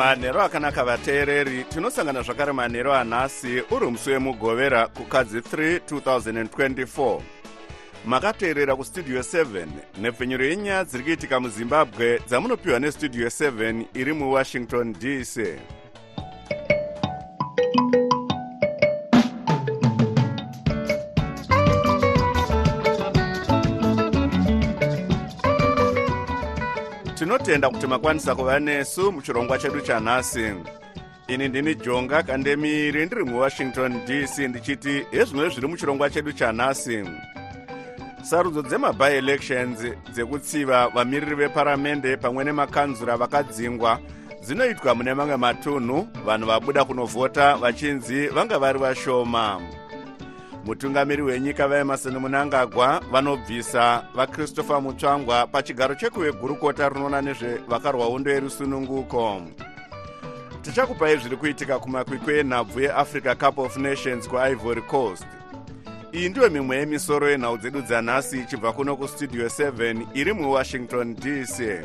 manhero 0.00 0.42
akanaka 0.42 0.84
vateereri 0.84 1.64
tinosangana 1.64 2.22
zvakare 2.22 2.52
manhero 2.52 2.94
anhasi 2.94 3.62
uri 3.70 3.86
musi 3.86 4.10
wemugovera 4.10 4.86
kukadzi 4.86 5.38
3 5.38 5.78
2024 5.78 7.20
makateerera 8.06 8.76
kustudio 8.76 9.20
7 9.20 9.66
nhepfenyuro 10.00 10.44
yenyaya 10.44 10.84
dziri 10.84 11.04
kuitika 11.04 11.40
muzimbabwe 11.40 12.20
dzamunopiwa 12.28 12.78
nestudio 12.78 13.26
7 13.26 13.84
iri 13.94 14.12
muwashington 14.12 14.92
dc 14.92 15.36
tinotenda 27.20 27.70
kuti 27.70 27.86
makwanisa 27.86 28.34
kuva 28.34 28.60
nesu 28.60 29.12
muchirongwa 29.12 29.58
chedu 29.58 29.80
chanhasi. 29.80 30.54
Ini 31.28 31.48
ndini 31.48 31.74
jonga 31.74 32.22
kandemiri 32.22 33.06
ndiri 33.06 33.24
muwashington 33.24 34.00
dc 34.06 34.38
ndichiti 34.38 35.06
hezvimwe 35.10 35.48
zviri 35.48 35.68
muchirongwa 35.68 36.10
chedu 36.10 36.32
chanhasi. 36.32 37.04
Sarudzo 38.22 38.62
dzemabielections 38.62 39.78
dzekutsiva 40.12 40.88
vamiriri 40.88 41.34
veparamende 41.34 42.16
pamwe 42.16 42.44
nemakanzura 42.44 43.16
vakadzingwa 43.16 44.00
dzinoitwa 44.42 44.94
mune 44.94 45.14
mamwe 45.14 45.36
matunhu 45.36 46.08
vanhu 46.26 46.46
vabuda 46.46 46.84
kunovhota 46.84 47.56
vachinzi 47.56 48.26
vanga 48.26 48.58
vari 48.58 48.78
vashoma 48.78 49.60
mutungamiri 50.64 51.22
wenyika 51.22 51.68
vaemarson 51.68 52.18
munangagwa 52.18 53.02
vanobvisa 53.12 54.04
vakristopher 54.14 54.82
mutsvangwa 54.82 55.46
pachigaro 55.46 55.94
chekuve 55.94 56.32
gurukota 56.32 56.88
rinoona 56.88 57.22
nezvevakarwa 57.22 58.06
hondo 58.06 58.30
yerusununguko. 58.30 59.42
Tichakupai 60.62 61.16
zviri 61.16 61.36
kuitika 61.36 61.78
kumakwikwi 61.78 62.38
enhabvu 62.38 62.80
yeafrica 62.80 63.34
cup 63.34 63.58
of 63.58 63.76
nations 63.76 64.28
kuivory 64.28 64.82
coast. 64.82 65.26
Iyi 66.12 66.28
ndiyo 66.28 66.50
mimwe 66.50 66.76
yemisoro 66.76 67.30
yenhau 67.30 67.58
dzedu 67.58 67.80
dzanhasi 67.82 68.40
ichibva 68.40 68.72
kuno 68.72 68.96
kustudio 68.96 69.46
7 69.46 70.06
iri 70.14 70.32
muwashington 70.32 71.16
dc 71.16 71.80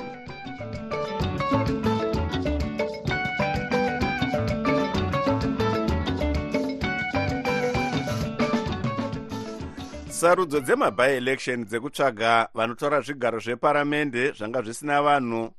sarudzo 10.15 10.59
dzemabieelection 10.59 11.65
dzekutsvaga 11.65 12.47
vanotora 12.53 13.01
zvigaro 13.01 13.39
zveparamende 13.39 14.31
zvanga 14.31 14.61
zvisina 14.61 15.01
vanhu. 15.01 15.51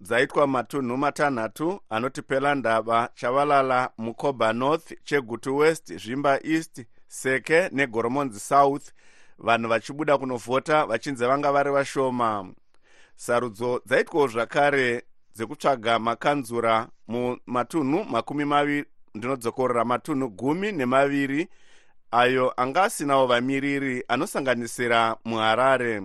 Dzaitwa 0.00 0.46
matunhu 0.46 0.96
matanhatu 0.96 1.80
anoti 1.88 2.22
pelandava 2.22 3.08
chavalala 3.14 3.90
mukoba 3.98 4.52
north 4.52 4.92
chegutu 5.04 5.56
west 5.56 5.92
zvimba 5.96 6.40
east 6.44 6.84
seke 7.08 7.68
negoromonzi 7.72 8.40
south. 8.40 8.92
Vanhu 9.38 9.68
vachibuda 9.68 10.18
kunovhota 10.18 10.86
vachinzi 10.86 11.24
vanga 11.26 11.52
vari 11.52 11.70
vashoma. 11.70 12.54
Sarudzo 13.16 13.80
dzaitwawo 13.86 14.28
zvakare 14.28 15.02
dzekutsvaga 15.34 15.98
makanzura 15.98 16.88
mumatunhu 17.08 18.04
makumi 18.04 18.44
maviri 18.44 18.84
ndinodzokorora 19.14 19.84
matunhu 19.84 20.28
gumi 20.28 20.72
nemaviri 20.72 21.48
ayo 22.10 22.52
anga 22.56 22.82
asinawo 22.82 23.26
vamiriri 23.26 24.04
anosanganisira 24.08 25.16
muharare. 25.24 26.02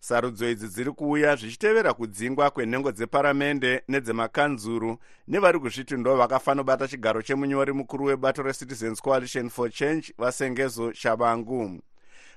Sarudzo 0.00 0.50
idzi 0.50 0.68
dziri 0.68 0.92
kuuya 0.92 1.36
zvichitevera 1.36 1.92
kudzingwa 1.94 2.50
kwenhengo 2.50 2.92
dzeparamende 2.92 3.82
nedzemakanzuru 3.88 4.98
nevari 5.28 5.58
kuzviti 5.58 5.96
ndo 5.96 6.16
vakafanobata 6.16 6.88
chigaro 6.88 7.22
chemunyori 7.22 7.72
mukuru 7.72 8.04
webato 8.04 8.42
recitizens 8.42 9.02
coalition 9.02 9.48
for 9.48 9.70
change 9.70 10.14
vasengezo 10.18 10.92
shavangu 10.92 11.80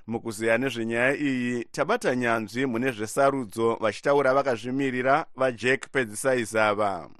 mukuziya 0.06 0.58
nezvenyaya 0.58 1.16
iyi 1.16 1.64
tabata 1.64 2.16
nyanzvi 2.16 2.66
mune 2.66 2.90
zvesarudzo 2.90 3.74
vachitaura 3.80 4.34
vakazvimirira 4.34 5.26
vajack 5.36 5.88
pedzisaizava. 5.92 7.10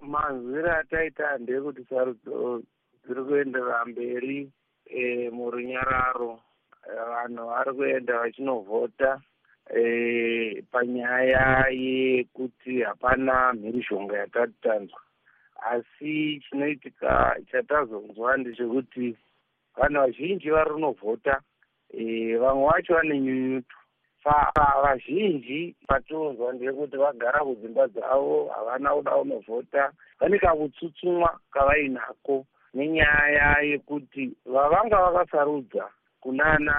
Manzwiri 0.00 0.70
ataita 0.70 1.38
ndeyekuti 1.38 1.84
sarudzo 1.90 2.62
dziri 3.06 3.24
kuenderera 3.24 3.84
mberi 3.84 4.50
e, 4.90 5.30
murunyararo 5.30 6.40
vanhu 7.10 7.46
vari 7.46 7.72
kuenda 7.72 8.18
vachinovhota 8.18 9.20
e, 9.76 10.62
panyaya 10.70 11.66
yekuti 11.70 12.82
hapana 12.82 13.52
mhirishonga 13.52 14.18
yatati 14.18 14.54
tanzwa 14.62 15.00
asi 15.72 16.40
chinoitika 16.40 17.36
chatazonzwa 17.50 18.36
ndechekuti 18.36 19.16
vanhu 19.76 20.00
vazhinji 20.00 20.50
vari 20.50 20.70
kunovhota 20.70 21.40
e, 21.90 22.36
vamwe 22.36 22.66
vacho 22.66 22.94
vane 22.94 23.20
nyunyuto 23.20 23.78
vazhinji 24.82 25.76
patinonzwa 25.86 26.52
ndeyekuti 26.52 26.96
vagara 26.96 27.44
kudzimba 27.44 27.88
dzavo 27.88 28.48
havana 28.54 28.94
kuda 28.94 29.10
kunovhota. 29.10 29.92
Vane 30.20 30.38
kavutsutsumwa 30.38 31.40
kavainako 31.50 32.46
nenyaya 32.78 33.58
yekuti 33.70 34.24
vavanga 34.46 34.96
vakasarudza 35.04 35.84
kunana 36.20 36.74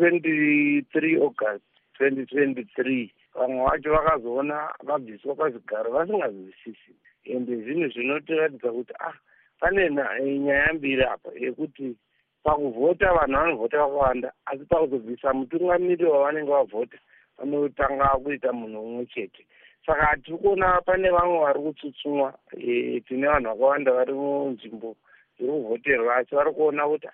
23 0.00 1.22
august 1.26 1.64
2023 2.00 3.10
vamwe 3.34 3.64
vacho 3.64 3.92
vakazoona 3.92 4.74
vabviswa 4.82 5.34
pazvigaro 5.34 5.90
vasinganzwisisi 5.92 6.92
ende 7.24 7.56
zvinhu 7.56 7.88
zvinotiratidza 7.88 8.72
kuti 8.72 8.94
ah 9.00 9.16
pane 9.60 9.90
nyaya 9.90 10.72
mbiri 10.72 11.04
apa 11.04 11.30
yekuti 11.44 11.96
pakuvhota 12.44 13.12
vanhu 13.12 13.36
vanovhota 13.36 13.78
vakawanda 13.78 14.32
asi 14.46 14.64
pakuzobvisa 14.64 15.32
mutungamiri 15.32 16.04
wavanenge 16.04 16.50
vavhota 16.50 16.98
vanotanga 17.38 18.08
kuita 18.22 18.52
munhu 18.52 18.80
umwe 18.80 19.06
chete 19.06 19.46
saka 19.86 20.04
hatiri 20.04 20.38
kuona 20.38 20.80
pane 20.80 21.10
vamwe 21.10 21.38
vari 21.38 21.60
kutsutsumwa 21.60 22.34
e, 22.56 23.00
tine 23.00 23.26
vanhu 23.26 23.48
vakawanda 23.48 23.92
vari 23.92 24.12
munzvimbo 24.12 24.96
dziri 25.38 25.52
kuvhoterwa 25.52 26.16
asi 26.16 26.34
vari 26.34 26.52
kuona 26.52 26.88
kuti 26.88 27.08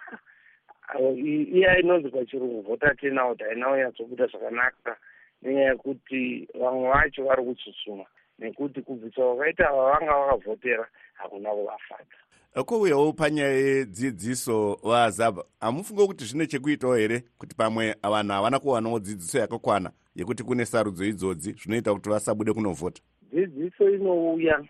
iya 1.54 1.78
inonzi 1.78 2.08
pachirungu 2.08 2.62
vhota 2.62 2.94
tenaut 2.94 3.40
haina 3.40 3.68
kunyatsobuda 3.68 4.26
zvakanaka. 4.26 4.96
Nenyaya 5.42 5.70
yekuti 5.70 6.48
vamwe 6.60 6.88
vacho 6.90 7.24
vari 7.24 7.44
kutsutsumwa 7.44 8.06
nekuti 8.38 8.82
kubvisa 8.82 9.22
kwakaita 9.22 9.72
vavanga 9.72 10.18
vakavhotera 10.18 10.86
hakuna 11.14 11.50
kuvafadza. 11.50 12.18
Kouyawo 12.66 13.12
panyaya 13.12 13.52
yedzidziso 13.52 14.78
vazabha 14.82 15.44
hamufunge 15.60 16.06
kuti 16.06 16.24
zvine 16.24 16.46
chekuitawo 16.46 16.94
here? 16.94 17.24
Kuti 17.38 17.54
pamwe 17.54 17.94
vanhu 18.02 18.32
havana 18.32 18.58
kuwanawo 18.58 18.98
dzidziso 18.98 19.38
yakakwana 19.38 19.90
yekuti 20.18 20.44
kune 20.44 20.66
sarudzo 20.66 21.04
idzodzi 21.04 21.52
zvinoita 21.52 21.94
kuti 21.94 22.10
vasabude 22.10 22.52
kunovhota. 22.52 23.02
Dzidziso 23.22 23.90
inouya 23.90 24.64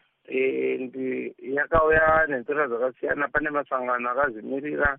ndi 0.78 1.34
yakauya 1.40 2.26
nenzira 2.28 2.68
dzakasiyana. 2.68 3.28
Pane 3.28 3.50
masangano 3.50 4.10
akazvimirira 4.10 4.98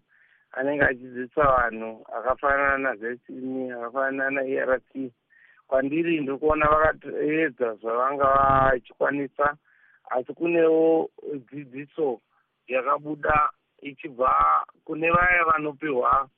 anenge 0.51 0.83
achidzidzisa 0.83 1.43
vanhu 1.43 2.05
akafanana 2.17 2.77
nazesini 2.77 3.71
akafanana 3.71 4.29
naerc. 4.29 5.11
Kwandiri 5.67 6.21
ndiri 6.21 6.37
kuona 6.37 6.65
vakaedza 6.69 7.75
zvavanga 7.75 8.25
vachikwanisa 8.25 9.57
asi 10.09 10.33
kunewo 10.33 11.09
dzidziso 11.45 12.21
yakabuda 12.67 13.49
ichibva 13.81 14.65
kune 14.85 15.11
vaya 15.11 15.45
vanopiwa 15.45 16.29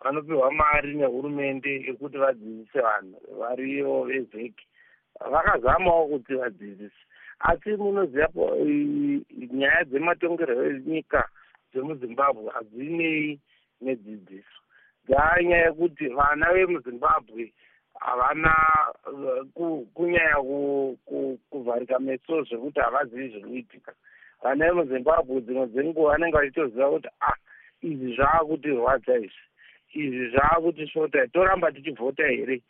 vanopiwa 0.00 0.52
mari 0.52 0.94
nehurumende 0.94 1.72
yekuti 1.86 2.18
vadzidzise 2.18 2.80
vanhu 2.80 3.18
variyo 3.38 4.02
vezeki 4.02 4.66
vakazamawo 5.32 6.06
kuti 6.08 6.34
vadzidzise. 6.34 7.02
Asi 7.40 7.76
munoziva 7.76 8.28
nyaya 9.52 9.84
dzematongerwo 9.84 10.64
enyika 10.64 11.28
dzemuzimbabwe 11.72 12.50
hadzinei 12.54 13.40
nedzidziso. 13.80 14.60
Dzaanyaya 15.06 15.66
yekuti 15.66 16.08
vana 16.08 16.52
vemuzimbabwe 16.52 17.52
havana 18.00 18.52
kunyanya 19.94 20.36
kuvharika 21.50 21.98
meso 21.98 22.42
zvekuti 22.42 22.80
havazivi 22.80 23.28
zviri 23.28 23.42
kuitika 23.42 23.92
vana 24.42 24.64
vemuzimbabwe 24.64 25.40
dzimwe 25.40 25.66
dzenguva 25.66 26.10
vanenge 26.10 26.36
vachitoziva 26.36 26.90
kuti 26.90 27.08
ah 27.20 27.36
izvi 27.82 28.16
zvaakutirwadza 28.16 29.16
izvi 29.16 29.46
izvi 30.02 30.30
zvaakutisvota 30.30 31.26
toramba 31.26 31.72
tichivhota 31.72 32.26
here? 32.26 32.62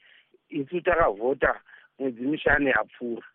Isu 0.49 0.81
takavhota 0.81 1.61
mwedzi 1.99 2.23
mishanu 2.23 2.69
yapfuura. 2.69 3.27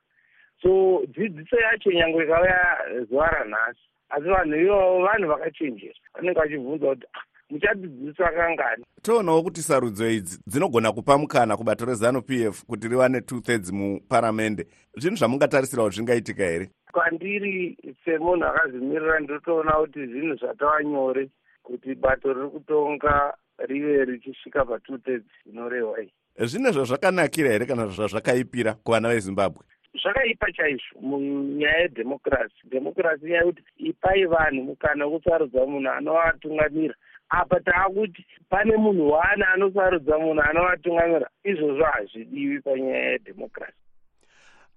So 0.61 1.01
dzidziso 1.07 1.55
yacho 1.59 1.91
nyange 1.91 2.23
ikauya 2.23 2.77
zuva 3.09 3.27
ranhasi 3.27 3.79
asi 4.09 4.27
vanhu 4.29 4.55
ivavo 4.55 5.01
vanhu 5.05 5.27
vakachenjera. 5.27 5.99
Vanenge 6.13 6.39
vachibvunza 6.39 6.87
kuti 6.87 7.07
ah, 7.13 7.23
muchadzidziswa 7.49 8.31
kangani 8.31 8.85
toonawo 9.01 9.43
kuti 9.43 9.61
sarudzo 9.61 10.09
idzi 10.09 10.39
dzinogona 10.47 10.91
kupa 10.91 11.17
mukana 11.17 11.57
kubato 11.57 11.85
rezanup 11.85 12.31
f 12.31 12.65
kuti 12.65 12.87
riwane 12.87 13.21
two 13.21 13.41
thirds 13.41 13.71
muparamende. 13.71 14.67
Zvinhu 14.97 15.17
zvamungatarisirawo 15.17 15.89
zvingaitika 15.89 16.43
here? 16.43 16.69
Kwandiri 16.91 17.77
semunhu 18.05 18.45
akazvimirira 18.45 19.19
ndotoona 19.19 19.71
kuti 19.71 20.05
zvinhu 20.07 20.35
zvatava 20.35 20.83
nyore 20.83 21.29
kuti 21.63 21.95
bato 21.95 22.33
riri 22.33 22.49
kutonga 22.49 23.33
rive 23.67 24.05
richisvika 24.05 24.65
patwo 24.65 24.97
thirds 24.97 25.31
inorehwa 25.45 26.01
iyi 26.01 26.13
zvine 26.39 26.71
zvazvakanakira 26.71 27.51
here 27.51 27.65
kana 27.65 27.87
zvazvakaipira 27.87 28.73
kuvana 28.73 29.09
vezimbabwe? 29.09 29.63
Zvakaipa 30.01 30.51
chaizvo 30.51 31.01
munyaya 31.01 31.79
yedhemokirasi. 31.79 32.67
Dhemokirasi 32.69 33.25
nyaya 33.25 33.37
yekuti 33.41 33.63
ipai 33.77 34.25
vanhu 34.25 34.63
mukana 34.63 35.05
wekusarudza 35.05 35.65
munhu 35.65 35.89
anovatungamira 35.91 36.95
apa 37.29 37.59
taakuti 37.59 38.25
pane 38.49 38.77
munhu 38.77 39.11
wane 39.11 39.45
anosarudza 39.53 40.17
munhu 40.17 40.41
anovatungamira 40.41 41.27
izvozvo 41.43 41.83
hazvidiwi 41.83 42.61
panyaya 42.61 43.11
yedhemokirasi. 43.11 43.77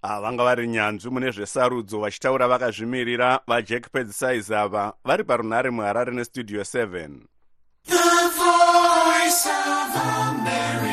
Ah, 0.01 0.21
vanga 0.21 0.43
vari 0.43 0.67
nyanzvi 0.67 1.09
mune 1.09 1.31
zvesarudzo 1.31 1.99
vachitaura 1.99 2.47
vakazvimirira 2.47 3.39
vajack 3.47 3.89
pedzisais 3.89 4.51
ava 4.51 4.93
vari 5.05 5.23
parunhare 5.23 5.69
muharare 5.69 6.11
nestudio 6.11 6.61
7 6.61 7.09
The 7.87 8.64
voice 9.25 9.45
of 9.45 9.95
America. 9.95 10.85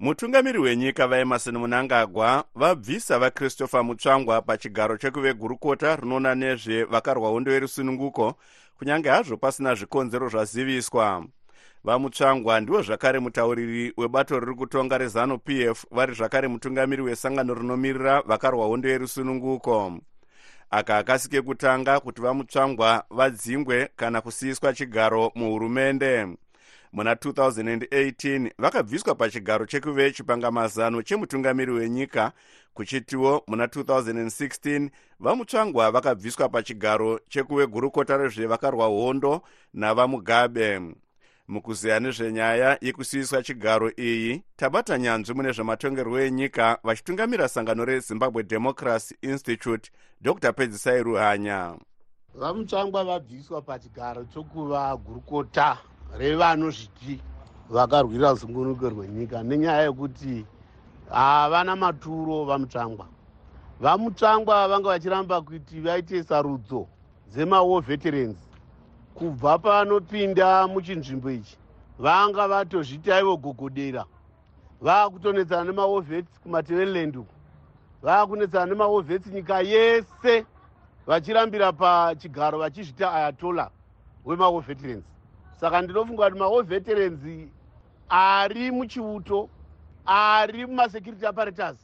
mutungamiri 0.00 0.58
wenyika 0.58 1.06
vaemarson 1.06 1.58
munangagwa 1.58 2.44
vabvisa 2.54 3.18
vakristopher 3.18 3.84
mutsvangwa 3.84 4.42
pachigaro 4.42 4.96
chekuvegurukota 4.96 5.96
rinoona 5.96 6.34
nezvevakarwa 6.34 7.28
hondo 7.28 7.52
yerusununguko 7.52 8.34
kunyange 8.78 9.08
hazvo 9.08 9.36
pasina 9.36 9.74
zvikonzero 9.74 10.28
zvaziviswa 10.28 11.24
vamutsvangwa 11.84 12.60
ndiwo 12.60 12.82
zvakare 12.82 13.18
mutauriri 13.18 13.92
webato 13.96 14.40
riri 14.40 14.54
kutonga 14.54 14.98
rezanup 14.98 15.50
f 15.50 15.84
vari 15.90 16.14
zvakare 16.14 16.48
mutungamiri 16.48 17.02
wesangano 17.02 17.54
riноmirira 17.54 18.22
vakarwa 18.22 18.66
hondo 18.66 18.88
yerusununguko 18.88 19.98
aka 20.72 20.98
akasike 20.98 21.42
kutanga 21.42 22.00
kuti 22.00 22.22
vamutsvangwa 22.22 23.04
vadzingwe 23.10 23.88
kana 23.96 24.20
kusiyiswa 24.20 24.72
chigaro 24.72 25.32
muhurumende. 25.34 26.26
Muna 26.92 27.14
2018 27.14 28.50
vakabviswa 28.58 29.14
pachigaro 29.14 29.66
chekuve 29.66 30.10
chipangamazano 30.12 31.02
chemutungamiri 31.02 31.72
wenyika. 31.72 32.32
Kuchitiwo 32.74 33.42
muna 33.46 33.66
2016 33.66 34.90
vamutsvangwa 35.20 35.90
vakabviswa 35.90 36.48
pachigaro 36.48 37.20
chekuve 37.28 37.66
gurukota 37.66 38.16
rezvevakarwa 38.16 38.86
hondo 38.86 39.42
navamugabe 39.74 40.80
mukuziya 41.48 42.00
nezvenyaya 42.00 42.78
yekusiyiswa 42.80 43.42
chigaro 43.42 43.90
iyi 43.98 44.42
tabata 44.56 44.98
nyanzvi 44.98 45.34
mune 45.34 45.52
zvematongerwo 45.52 46.20
enyika 46.20 46.78
vachitungamira 46.84 47.48
sangano 47.48 47.84
rezimbabwe 47.84 48.42
democracy 48.42 49.14
institute 49.22 49.90
dr. 50.20 50.52
Pedzisai 50.52 51.02
ruhanya. 51.02 51.76
Vamutsvangwa 52.34 53.04
vabviswa 53.04 53.62
pachigaro 53.62 54.24
chokuva 54.24 54.96
gurukota 54.96 55.78
revanozviti 56.18 57.20
vakarwira 57.70 58.34
zungunuko 58.34 58.88
rwenyika 58.88 59.42
nenyaya 59.42 59.82
yekuti 59.82 60.46
havana 61.10 61.76
maturo 61.76 62.44
vamutsvangwa 62.44 63.06
vamutsvangwa 63.80 64.68
vanga 64.68 64.88
vachiramba 64.88 65.40
kuti 65.42 65.80
vaite 65.80 66.22
sarudzo 66.22 66.86
dzemawo 67.30 67.80
veterans 67.80 68.51
kubva 69.14 69.58
panopinda 69.58 70.66
muchinzvimbo 70.68 71.30
ichi 71.30 71.56
vanga 71.98 72.48
vatozviti 72.48 73.12
aivo 73.12 73.36
gogodera 73.36 74.04
vaakutonetsana 74.80 75.64
nemawovhets 75.64 76.40
kumatevereland 76.42 77.16
uku. 77.16 77.34
Vaakunetsana 78.02 78.66
nemawovhets 78.66 79.26
nyika 79.26 79.60
yese 79.60 80.46
vachirambira 81.06 81.72
pachigaro 81.72 82.58
vachizvita 82.58 83.12
ayatola 83.12 83.70
wemawoveterans 84.24 85.04
saka 85.60 85.82
ndinofunga 85.82 86.24
kuti 86.30 86.38
maoveterans 86.38 87.20
ari 88.08 88.70
muchiuto 88.70 89.48
ari 90.06 90.66
mumasecurity 90.66 91.26
apparatus 91.26 91.78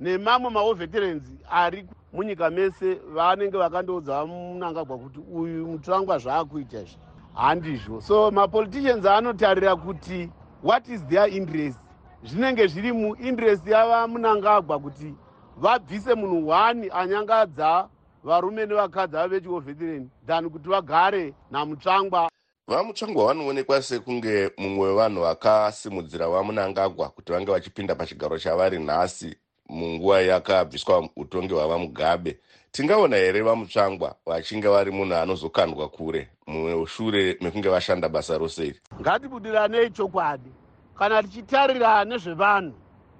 nemamwe 0.00 0.50
maoveterans 0.50 1.22
ari 1.50 1.86
munyika 2.12 2.50
mese 2.50 2.94
vanenge 3.14 3.58
vakandoudza 3.58 4.26
munangagwa 4.26 4.98
kuti 4.98 5.20
uyu 5.32 5.66
mutsvangwa 5.66 6.18
zvaakuita 6.18 6.80
izvi. 6.80 6.98
Handizvo. 7.34 8.00
So 8.00 8.30
mapoliticians 8.30 9.06
anotarira 9.06 9.76
kuti 9.76 10.30
what 10.62 10.88
is 10.88 11.02
their 11.08 11.28
interest? 11.28 11.78
Zvinenge 12.24 12.66
zviri 12.66 12.92
muinterest 12.92 13.66
yava 13.66 14.08
munangagwa 14.08 14.78
kuti 14.78 15.14
vabvise 15.56 16.14
munhu 16.14 16.48
one 16.48 16.90
anyangadza 16.90 17.88
varume 18.24 18.66
nevakadzi 18.66 19.16
vave 19.16 19.38
vechioveteran 19.38 20.10
than 20.26 20.50
kuti 20.50 20.68
vagare 20.68 21.34
namutsvangwa 21.50 22.30
vamutsvangwa 22.68 23.26
vanoonekwa 23.26 23.82
sekunge 23.82 24.50
mumwe 24.58 24.88
wevanhu 24.88 25.20
vakasimudzira 25.20 26.28
vamunangagwa 26.28 27.08
kuti 27.08 27.32
vange 27.32 27.52
vachipinda 27.52 27.94
pachigaro 27.94 28.38
chavari 28.38 28.78
nhasi 28.78 29.36
munguva 29.68 30.20
yakabviswa 30.20 31.08
utongi 31.16 31.54
hwavamugabe 31.54 32.38
tingaona 32.72 33.16
here 33.16 33.42
vamutsvangwa 33.42 34.16
vachinge 34.26 34.68
vari 34.68 34.90
munhu 34.90 35.14
anozokandwa 35.14 35.88
kure 35.88 36.28
mushure 36.46 37.36
mekunge 37.40 37.68
vashanda 37.68 38.08
basa 38.08 38.38
rose 38.38 38.66
iri? 38.66 38.80
Ngatibudiranei 39.00 39.90
chokwadi 39.90 40.50
kana 40.98 41.22
tichitarira 41.22 42.04
nezvevanhu 42.04 42.74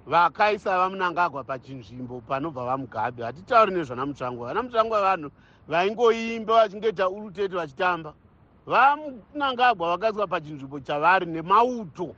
vakaisa 0.05 0.77
vamunangagwa 0.77 1.43
pachinzvimbo 1.43 2.21
panobva 2.21 2.65
vamugabe. 2.65 3.23
Hatitauri 3.23 3.73
nezvana 3.73 4.05
mutsvangwa. 4.05 4.47
Vana 4.47 4.63
mutsvangwa 4.63 5.01
vanhu 5.01 5.31
vaingoimba 5.67 6.53
vachingoita 6.53 7.09
urutete 7.09 7.55
vachitamba. 7.55 8.13
Vamunangagwa 8.67 9.89
vakaiswa 9.97 10.27
pachinzvimbo 10.27 10.79
chavari 10.79 11.25
nemauto 11.25 12.15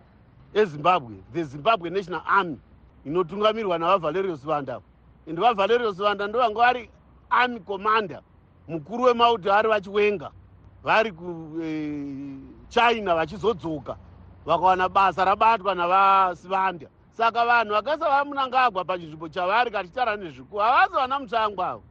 ezimbabwe 0.54 1.16
the 1.34 1.44
zimbabwe 1.44 1.90
national 1.90 2.22
army 2.26 2.58
inotungamirwa 3.06 3.78
navavalerius 3.78 4.46
vanda. 4.46 4.82
And 5.28 5.40
vavalerius 5.40 5.98
vanda 5.98 6.28
ndo 6.28 6.40
vanga 6.40 6.60
vari 6.60 6.90
army 7.30 7.60
commander 7.60 8.22
mukuru 8.68 9.04
wemauto 9.04 9.54
ari 9.54 9.70
vachiwenga 9.70 10.32
vari 10.84 11.12
kuchina 11.12 13.12
eh, 13.12 13.18
vachizodzoka 13.18 13.98
vakawana 14.46 14.90
basa 14.90 15.26
rabatwa 15.26 15.76
navasivanda. 15.76 16.88
Saka 17.14 17.46
vanhu 17.46 17.74
vakaisa 17.74 18.10
vamunangagwa 18.10 18.86
pachinzvimbo 18.86 19.30
chavari 19.30 19.72
kachitara 19.72 20.16
nezviku 20.16 20.58
havasi 20.58 20.94
vana 20.94 21.20
mutsvangwa 21.20 21.68
avo. 21.70 21.84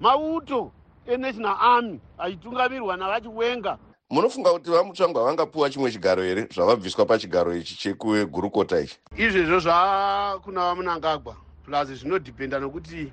Mauto 0.00 0.72
enational 1.06 1.56
army 1.60 2.00
achitungamirwa 2.18 2.96
navachiwenga 2.96 3.78
munofunga 4.10 4.52
kuti 4.52 4.70
vamutsvangwa 4.70 5.24
vangapiwa 5.24 5.70
chimwe 5.70 5.92
chigaro 5.92 6.22
here 6.22 6.48
zvavabviswa 6.54 7.06
pachigaro 7.06 7.56
ichi 7.56 7.74
chekugurukota 7.76 8.80
ichi? 8.80 8.98
Izvezvo 9.16 9.60
zvakuna 9.60 10.60
vamunangagwa 10.60 11.36
plus 11.64 11.88
zvinodhipenda 11.88 12.58
nokuti 12.58 13.12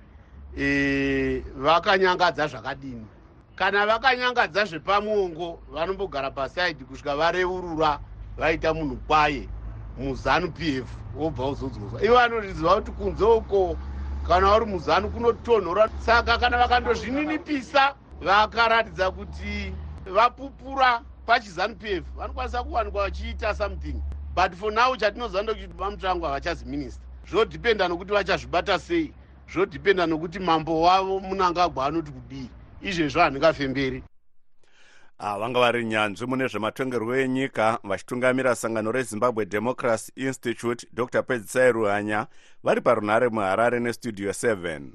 e, 0.58 1.44
vakanyangadza 1.56 2.48
zvakadini. 2.48 3.08
Kana 3.56 3.86
vakanyangadza 3.86 4.66
zvepamuongo 4.66 5.64
vanombogara 5.68 6.32
pasaidi 6.32 6.86
kusvika 6.86 7.16
vareurura 7.16 8.00
vaita 8.38 8.74
munhu 8.74 8.98
kwaye 9.08 9.50
muzanu 9.98 10.52
p 10.52 10.78
f 10.78 10.98
wobva 11.14 11.48
uzodzoswa 11.48 12.04
ivo 12.04 12.16
vanoriziva 12.16 12.76
kuti 12.76 12.92
kunze 12.92 13.24
uko 13.24 13.78
kana 14.24 14.48
vari 14.50 14.66
muzanu 14.66 15.10
kunotonhora. 15.10 15.90
Saka 15.98 16.38
kana 16.38 16.58
vakandozvininipisa 16.58 17.96
vakaratidza 18.22 19.12
kuti 19.12 19.76
vapupura 20.06 21.02
pachizanup 21.26 21.84
f. 21.84 22.04
Vanokwanisa 22.18 22.64
kuwanikwa 22.64 23.04
vachiita 23.04 23.56
something. 23.56 24.02
But 24.36 24.54
for 24.56 24.74
now 24.74 24.96
chatinoziva 24.96 25.44
ndokuti 25.44 25.68
vamutsvangu 25.78 26.26
havachazi 26.26 26.66
minista 26.66 27.02
zvodhipenda 27.30 27.88
nokuti 27.88 28.12
vachazvibata 28.14 28.80
sei? 28.80 29.14
Zvodhipenda 29.54 30.08
nokuti 30.08 30.40
mambo 30.40 30.82
wavo 30.82 31.20
munangagwa 31.20 31.86
anoti 31.86 32.12
kudii? 32.12 32.50
Izvezvo 32.82 33.20
handingafemberi. 33.22 34.04
Ah, 35.18 35.38
vanga 35.40 35.60
vari 35.60 35.86
nyanzvi 35.86 36.26
mune 36.26 36.48
zvematongerwo 36.48 37.16
enyika 37.16 37.80
vachitungamira 37.84 38.56
sangano 38.56 38.92
rezimbabwe 38.92 39.46
democracy 39.46 40.12
institute 40.16 40.88
dr. 40.94 41.24
Pedzisai 41.24 41.72
ruhanya 41.72 42.28
vari 42.64 42.82
parunhare 42.82 43.30
muharare 43.30 43.80
nestudio 43.80 44.32
7 44.32 44.92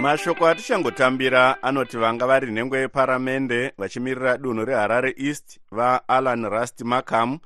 mashoko 0.00 0.46
atichangotambira 0.48 1.62
anoti 1.62 1.96
vanga 1.96 2.26
vari 2.26 2.52
nhengo 2.52 2.76
yeparamende 2.76 3.72
vachimirira 3.78 4.38
dunhu 4.38 4.64
reharare 4.64 5.14
east 5.16 5.60
vaalan 5.70 6.44
rust 6.50 6.82
markham 6.82 7.38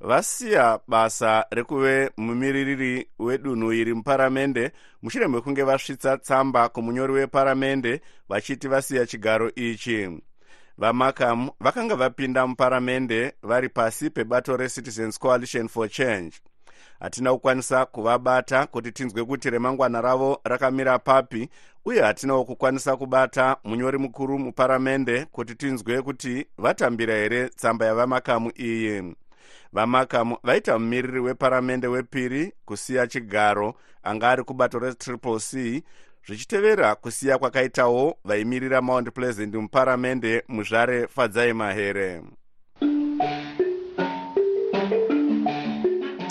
vasiya 0.00 0.80
basa 0.88 1.44
rekuve 1.50 2.10
mumiririri 2.16 3.08
wedunhu 3.18 3.72
iri 3.72 3.94
muparamende. 3.94 4.72
Mushure 5.02 5.28
mekunge 5.28 5.62
vasvitsa 5.62 6.18
tsamba 6.18 6.68
kumunyori 6.68 7.12
weparamende 7.12 8.00
vachiti 8.28 8.68
vasiya 8.68 9.06
chigaro 9.06 9.50
ichi. 9.54 10.08
Vamarkham 10.78 11.50
vakanga 11.60 11.96
vapinda 11.96 12.46
muparamende 12.46 13.32
vari 13.42 13.68
pasi 13.68 14.10
pebato 14.10 14.56
recitizens 14.56 15.18
coalition 15.18 15.68
for 15.68 15.88
change 15.88 16.40
hatina 17.00 17.32
kukwanisa 17.32 17.86
kuvabata 17.86 18.66
kuti 18.66 18.92
tinzwe 18.92 19.24
kuti 19.24 19.50
remangwana 19.50 20.00
ravo 20.00 20.40
rakamira 20.44 20.98
papi 20.98 21.48
uye 21.84 22.02
hatinawo 22.02 22.44
kukwanisa 22.44 22.96
kubata 22.96 23.56
munyori 23.64 23.98
mukuru 23.98 24.38
muparamende 24.38 25.24
kuti 25.24 25.54
tinzwe 25.54 26.02
kuti 26.02 26.46
vatambira 26.58 27.14
here 27.14 27.48
tsamba 27.48 27.86
yavamakamu 27.86 28.52
iyi 28.58 29.14
vamakamu 29.72 30.36
vaita 30.42 30.78
mumiriri 30.78 31.20
weparamende 31.20 31.86
wepiri 31.86 32.52
kusiya 32.64 33.06
chigaro 33.06 33.74
anga 34.02 34.30
ari 34.30 34.44
kubato 34.44 34.78
retriple 34.78 35.38
c 35.40 35.82
zvichitevera 36.26 36.94
kusiya 36.94 37.38
kwakaitawo 37.38 38.16
vaimirira 38.24 38.82
mount 38.82 39.10
pleasant 39.12 39.54
muparamende 39.54 40.44
muzvare 40.48 41.06
fadzai 41.06 41.52
mahere 41.52 42.22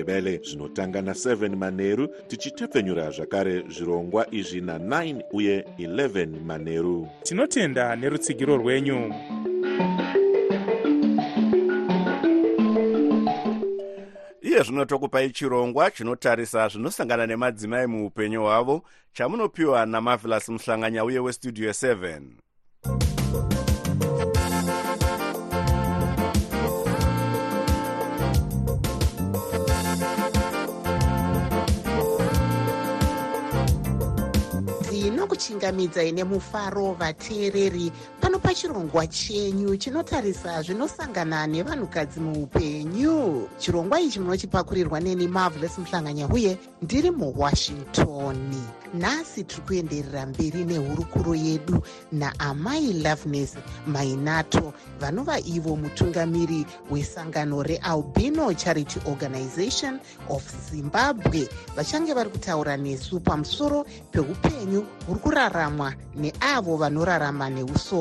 nendebele 0.00 0.40
zvinotanga 0.44 1.00
na7 1.00 1.56
manheru 1.56 2.08
tichitepfenyura 2.28 3.10
zvakare 3.10 3.64
zvirongwa 3.68 4.34
izvi 4.34 4.60
na9 4.60 5.22
uye 5.32 5.64
11 5.78 6.40
manheru 6.44 7.08
tinotenda 7.22 7.96
nerutsigiro 7.96 8.56
rwenyu. 8.56 9.14
Iye 14.42 14.62
zvino 14.62 14.84
tokupai 14.84 15.30
chirongwa 15.30 15.90
chinotarisa 15.90 16.68
zvinosangana 16.68 17.26
nemadzimai 17.26 17.86
muupenyu 17.86 18.42
hwavo 18.42 18.82
chamunopiwa 19.12 19.86
namavelas 19.86 20.48
muhlanganya 20.48 21.04
uye 21.04 21.18
westudio 21.18 21.70
7 21.70 22.20
tinokuchingamidzai 35.00 36.12
nemufaro 36.12 36.92
vateereri 37.00 37.92
pano 38.20 38.38
pachirongwa 38.38 39.06
chenyu 39.06 39.76
chinotarisa 39.76 40.62
zvinosangana 40.62 41.46
nevanhukadzi 41.46 42.20
muupenyu. 42.20 43.48
Chirongwa 43.58 44.00
ichi 44.00 44.20
munochipakurirwa 44.20 45.00
neni 45.00 45.26
marvelous 45.28 45.78
muhlanganya 45.78 46.28
uye 46.28 46.58
ndiri 46.82 47.10
muwashington 47.10 48.54
nhasi 48.94 49.44
tiri 49.44 49.62
kuenderera 49.62 50.26
mberi 50.26 50.64
nehurukuro 50.64 51.34
yedu 51.34 51.82
naamai 52.12 52.92
loveness 52.92 53.54
mainato 53.86 54.72
vanova 55.00 55.38
ivo 55.40 55.76
mutungamiri 55.76 56.66
wesangano 56.90 57.62
realbino 57.62 58.54
charity 58.54 59.00
organization 59.06 59.98
of 60.28 60.42
zimbabwe. 60.70 61.48
Vachange 61.76 62.14
vari 62.14 62.30
kutaura 62.30 62.76
nesu 62.76 63.20
pamusoro 63.20 63.86
peupenyu 64.10 64.86
huri 65.06 65.20
kuraramwa 65.20 65.94
neavo 66.16 66.76
vanorarama 66.76 67.50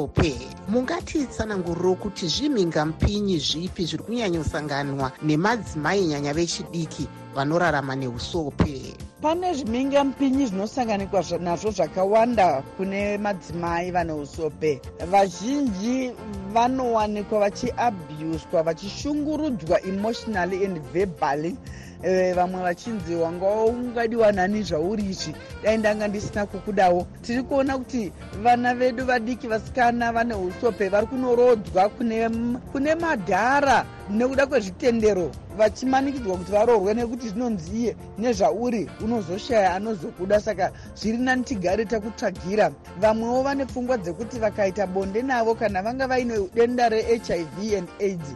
neusope 0.09 0.33
mungatitsananguriro 0.67 1.95
kuti 1.95 2.27
zvimhingamupinyi 2.27 3.37
zvipi 3.39 3.85
zviri 3.85 4.03
kunyanyosanganwa 4.03 5.11
nemadzimai 5.21 6.05
nyanya 6.05 6.33
vechidiki 6.33 7.07
vanorarama 7.35 7.95
neusope. 7.95 8.95
Pane 9.21 9.53
zvimhingamupinyi 9.53 10.45
zvinosanganikwa 10.45 11.23
nazvo 11.39 11.71
zvakawanda 11.71 12.63
kune 12.77 13.17
madzimai 13.17 13.91
vane 13.91 14.13
usope. 14.13 14.81
Vazhinji 15.11 16.13
vanowanikwa 16.53 17.39
vachiabhuswa 17.39 18.63
vachishungurudzwa 18.63 19.81
emotionally 19.83 20.65
and 20.65 20.79
verbally. 20.93 21.55
Eh, 22.03 22.35
vamwe 22.35 22.61
vachinzi 22.63 23.15
wanga 23.15 23.45
ungadiwa 23.45 24.31
nani 24.31 24.63
zvauri 24.63 25.03
izvi 25.03 25.35
dai 25.63 25.77
ndanga 25.77 26.07
ndisina 26.07 26.45
kukudawo. 26.45 27.07
Tiri 27.21 27.43
kuona 27.43 27.77
kuti 27.77 28.11
vana 28.43 28.75
vedu 28.75 29.05
vadiki 29.05 29.47
vasikana 29.47 30.11
vane 30.11 30.33
usope 30.33 30.89
vari 30.89 31.07
kunorodzwa 31.07 31.89
kune, 31.89 32.29
kune 32.71 32.95
madhara 32.95 33.85
nekuda 34.09 34.47
kwezvitendero 34.47 35.31
vachimanikidzwa 35.57 36.37
kuti 36.37 36.51
varohwe 36.51 36.93
nekuti 36.93 37.29
zvinonzi 37.29 37.71
iye 37.79 37.95
nezvauri 38.17 38.89
unozoshaya 39.03 39.75
anozokuda 39.75 40.39
saka 40.41 40.71
zviri 40.95 41.17
nani 41.17 41.43
tigare 41.43 41.85
takutsvagira. 41.85 42.71
Vamwewo 43.01 43.43
vane 43.43 43.65
pfungwa 43.65 43.97
dzekuti 43.97 44.39
vakaita 44.39 44.87
bonde 44.87 45.21
navo 45.21 45.55
kana 45.55 45.81
vanga 45.81 46.07
vaine 46.07 46.49
denda 46.55 46.89
rehiv 46.89 47.29
and 47.77 47.89
aids 47.99 48.33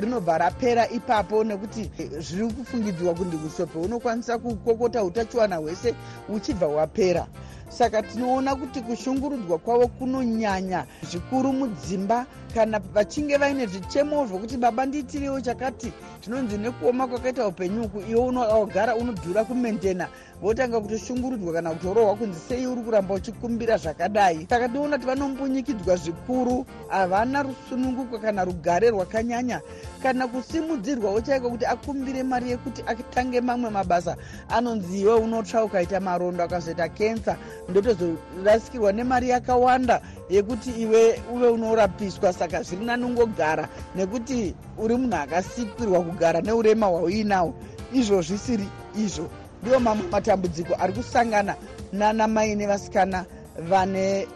rinobva 0.00 0.38
rapera 0.38 0.88
ipapo 0.88 1.44
nekuti 1.44 1.90
zviri 2.18 2.52
kufungidzwa 2.52 3.14
kuti 3.14 3.36
usope 3.46 3.78
unokwanisa 3.78 4.38
kukokota 4.38 5.04
utachiwana 5.04 5.56
hwese 5.56 5.94
uchibva 6.34 6.66
hwapera 6.66 7.26
saka 7.70 8.02
tinoona 8.02 8.56
kuti 8.56 8.80
kushungurudzwa 8.80 9.58
kwavo 9.58 9.88
kunonyanya 9.88 10.84
zvikuru 11.10 11.52
mudzimba. 11.52 12.26
Kana 12.54 12.78
vachinge 12.78 13.36
vaine 13.36 13.66
zvichemo 13.66 14.26
zvokuti 14.26 14.56
baba 14.56 14.86
ndiitiriwo 14.86 15.40
chakati 15.40 15.92
zvinonzi 16.24 16.58
nekuoma 16.58 17.06
kwakaita 17.06 17.46
upenyu 17.46 17.82
uku 17.82 18.00
iwe 18.10 18.20
unogara 18.20 18.96
unodhura 18.96 19.44
kumendena 19.44 20.08
votanga 20.42 20.80
kutoshungurudzwa 20.80 21.52
kana 21.52 21.70
kutorohwa 21.70 22.16
kunzi 22.16 22.40
sei 22.48 22.66
uri 22.66 22.82
kuramba 22.82 23.14
uchikumbira 23.14 23.76
zvakadai? 23.76 24.46
Saka 24.50 24.68
tinoona 24.68 24.96
kuti 24.96 25.06
vanombunyikidzwa 25.06 25.96
zvikuru 25.96 26.66
havana 26.88 27.42
rusununguko 27.42 28.18
kana 28.18 28.44
rugare 28.44 28.90
rwakanyanya. 28.90 29.60
Kana 30.02 30.28
kusimudzirwawo 30.28 31.20
chaiko 31.20 31.50
kuti 31.50 31.66
akumbire 31.66 32.22
mari 32.22 32.50
yekuti 32.50 32.82
atange 32.86 33.40
mamwe 33.40 33.70
mabasa 33.70 34.16
anonzi 34.48 35.00
iwe 35.00 35.14
unotsva 35.14 35.64
ukaita 35.64 36.00
marondo 36.00 36.44
akazoita 36.44 36.88
kensa 36.88 37.36
ndotozorasikirwa 37.68 38.92
nemari 38.92 39.28
yakawanda 39.28 40.00
yekuti 40.30 40.70
iwe 40.70 41.22
uve 41.34 41.48
unorapiswa 41.48 42.32
saka 42.32 42.62
zviri 42.62 42.84
nanongogara 42.84 43.68
nekuti 43.96 44.54
uri 44.78 44.96
munhu 44.96 45.16
akasikirwa 45.16 46.02
kugara 46.02 46.40
neurema 46.40 46.86
hwauinawo 46.86 47.54
izvo 47.92 48.22
zvisiri 48.22 48.68
izvo. 48.96 49.28
Ndiwo 49.62 49.80
mamwe 49.80 50.04
matambudziko 50.10 50.74
ari 50.78 50.92
kusangana 50.92 51.54
nanamai 51.92 52.54
nevasikana 52.54 53.24
vane 53.68 54.26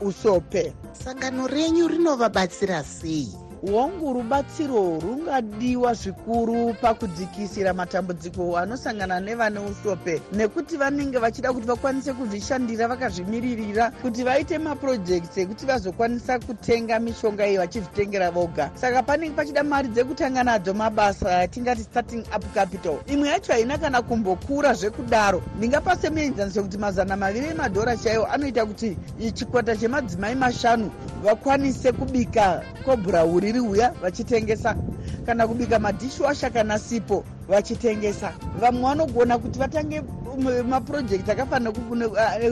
usope. 0.00 0.72
Sangano 0.92 1.46
renyu 1.46 1.88
rinovabatsira 1.88 2.84
sei 2.84 3.41
hongu 3.70 4.12
rubatsiro 4.12 4.98
rungadiwa 5.00 5.94
zvikuru 5.94 6.74
pakudzikisira 6.74 7.74
matambudziko 7.74 8.58
anosangana 8.58 9.20
nevane 9.20 9.60
usope 9.60 10.20
nekuti 10.32 10.76
vanenge 10.76 11.18
vachida 11.18 11.52
kuti 11.52 11.66
vakwanise 11.66 12.12
kuzvishandira 12.12 12.88
vakazvimiririra 12.88 13.90
kuti 14.02 14.24
vaite 14.24 14.58
mapurojekti 14.58 15.40
ekuti 15.40 15.66
vazokwanisa 15.66 16.38
kutenga 16.38 16.98
mishonga 17.00 17.46
iyi 17.46 17.58
vachizvitengera 17.58 18.30
voga. 18.30 18.70
Saka 18.74 19.02
panenge 19.02 19.36
pachida 19.36 19.62
mari 19.62 19.88
dzekutanga 19.88 20.44
nadzo 20.44 20.74
mabasa 20.74 21.38
atingati 21.38 21.82
starting 21.82 22.24
up 22.36 22.44
capital. 22.54 22.98
Imwe 23.06 23.28
yacho 23.28 23.52
haina 23.52 23.78
kana 23.78 24.02
kumbokura 24.02 24.74
zvekudaro. 24.74 25.42
Ndingapa 25.58 25.96
semuenzaniso 25.96 26.62
kuti 26.62 26.78
mazana 26.78 27.16
maviri 27.16 27.46
emadhora 27.46 27.96
chaiwo 27.96 28.26
anoita 28.26 28.66
kuti 28.66 28.96
chikwata 29.34 29.76
chemadzimai 29.76 30.34
mashanu 30.34 30.90
vakwanise 31.22 31.92
kubika 31.92 32.62
kobhurauri 32.84 33.46
ririuya 33.52 33.90
vachitengesa. 34.02 34.76
Kana 35.26 35.46
kubika 35.48 35.78
madhishwasha 35.78 36.50
kana 36.50 36.78
sipo 36.78 37.24
vachitengesa. 37.48 38.32
Vamwe 38.60 38.82
vanogona 38.82 39.38
kuti 39.38 39.58
vatange 39.58 40.02
mapurojekti 40.68 41.30
akafanira 41.30 41.72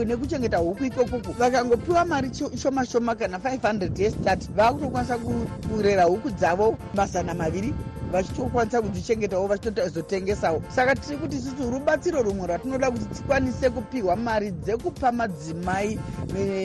nekuchengeta 0.05 0.57
huku 0.57 0.83
ikokoku 0.85 1.31
vakangopiwa 1.31 2.05
mari 2.05 2.29
shoma 2.61 2.85
shoma 2.85 3.15
kana 3.15 3.37
500 3.37 4.01
yestart 4.01 4.51
vakutokwanisa 4.55 5.17
kurera 5.17 6.03
huku 6.03 6.29
dzavo 6.29 6.77
mazana 6.95 7.33
maviri 7.33 7.73
vachitokwanisa 8.11 8.81
kudzichengetawo 8.81 9.47
vachitozotengesawo. 9.47 10.61
Saka 10.75 10.95
tiri 10.95 11.17
kuti 11.17 11.37
isusu 11.37 11.71
rubatsiro 11.71 12.21
rumwe 12.21 12.47
rwatinoda 12.47 12.91
kuti 12.91 13.05
tikwanise 13.05 13.69
kupiwa 13.69 14.15
mari 14.15 14.51
dzekupa 14.51 15.11
madzimai 15.11 15.99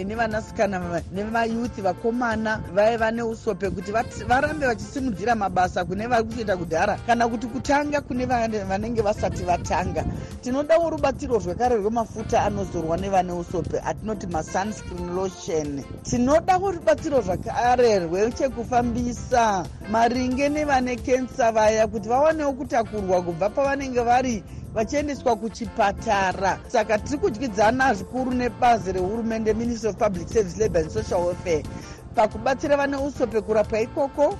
nevanasikana 0.06 1.02
nemayuthi 1.12 1.80
vakomana 1.82 2.60
vaiva 2.74 3.10
neusope 3.10 3.70
kuti 3.70 3.92
varambe 4.28 4.66
vachisimudzira 4.66 5.34
mabasa 5.34 5.84
kune 5.84 6.06
vari 6.06 6.24
kutoita 6.24 6.56
kudhara 6.56 6.98
kana 7.06 7.28
kuti 7.28 7.46
kutanga 7.46 8.00
kune 8.00 8.26
vanenge 8.26 9.02
vasati 9.02 9.44
vatanga. 9.44 10.04
Tinodawo 10.42 10.90
rubatsiro 10.90 11.38
rwekare 11.38 11.76
rwemafuta 11.76 12.42
anozorwa 12.42 12.96
nevane 12.96 13.32
usope 13.32 13.80
atinoti 13.84 14.26
masunscreen 14.26 15.14
lotion. 15.14 15.84
Tinodawo 16.02 16.70
rubatsiro 16.70 17.20
zvakare 17.20 17.98
rwechekufambisa 17.98 19.66
maringe 19.90 20.48
nevane 20.48 20.96
kensa 20.96 21.35
vaya 21.36 21.86
kuti 21.86 22.08
vawanewo 22.08 22.52
kutakurwa 22.52 23.22
kubva 23.22 23.48
pavanenge 23.50 24.00
vari 24.00 24.44
vachiendeswa 24.74 25.36
kuchipatara. 25.36 26.58
Saka 26.68 26.98
tiri 26.98 27.18
kudyidzana 27.18 27.94
zvikuru 27.94 28.30
nebazi 28.34 28.92
rehurumende 28.92 29.54
ministry 29.54 29.88
of 29.90 29.96
public 29.96 30.28
service 30.28 30.58
labour 30.58 30.82
and 30.82 30.90
social 30.90 31.20
welfare 31.26 31.62
pakubatsira 32.14 32.76
vane 32.76 32.96
usope 32.96 33.40
kurapwa 33.40 33.80
ikoko 33.80 34.34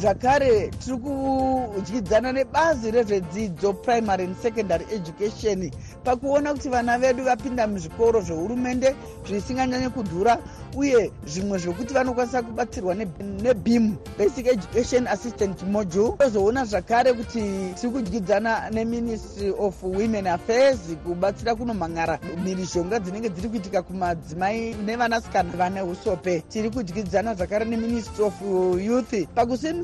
zvakare 0.00 0.70
tiri 0.70 0.96
kudyidzana 0.96 2.32
nebazi 2.32 2.90
rezvedzidzo 2.90 3.72
primary 3.72 4.24
and 4.24 4.36
secondary 4.36 4.84
education 4.92 5.70
pakuona 6.04 6.52
kuti 6.52 6.68
vana 6.68 6.98
vedu 6.98 7.24
vapinda 7.24 7.66
muzvikoro 7.66 8.20
zvehurumende 8.20 8.94
zvisinganyanyi 9.26 9.88
kudhura 9.88 10.38
uye 10.76 11.10
zvimwe 11.26 11.58
zvekuti 11.58 11.94
vanokwanisa 11.94 12.42
kubatsirwa 12.42 12.94
nebim 13.42 13.96
basic 14.18 14.46
education 14.46 15.06
assistant 15.06 15.62
module. 15.62 16.12
Tozoona 16.18 16.64
zvakare 16.64 17.12
kuti 17.12 17.40
tiri 17.80 17.92
kudyidzana 17.92 18.70
neministry 18.70 19.54
of 19.58 19.82
women 19.82 20.26
affairs 20.26 20.78
kubatsira 21.06 21.54
kunomhangara 21.54 22.18
mhirizhonga 22.44 22.98
dzinenge 22.98 23.28
dziri 23.28 23.48
kuitika 23.48 23.82
kumadzimai 23.82 24.74
nevanasikana 24.86 25.56
vane 25.56 25.82
usope. 25.82 26.40
Tiri 26.40 26.70
kudyidzana 26.70 27.34
zvakare 27.34 27.64
neministry 27.64 28.24
of 28.24 28.34
youth 28.80 29.14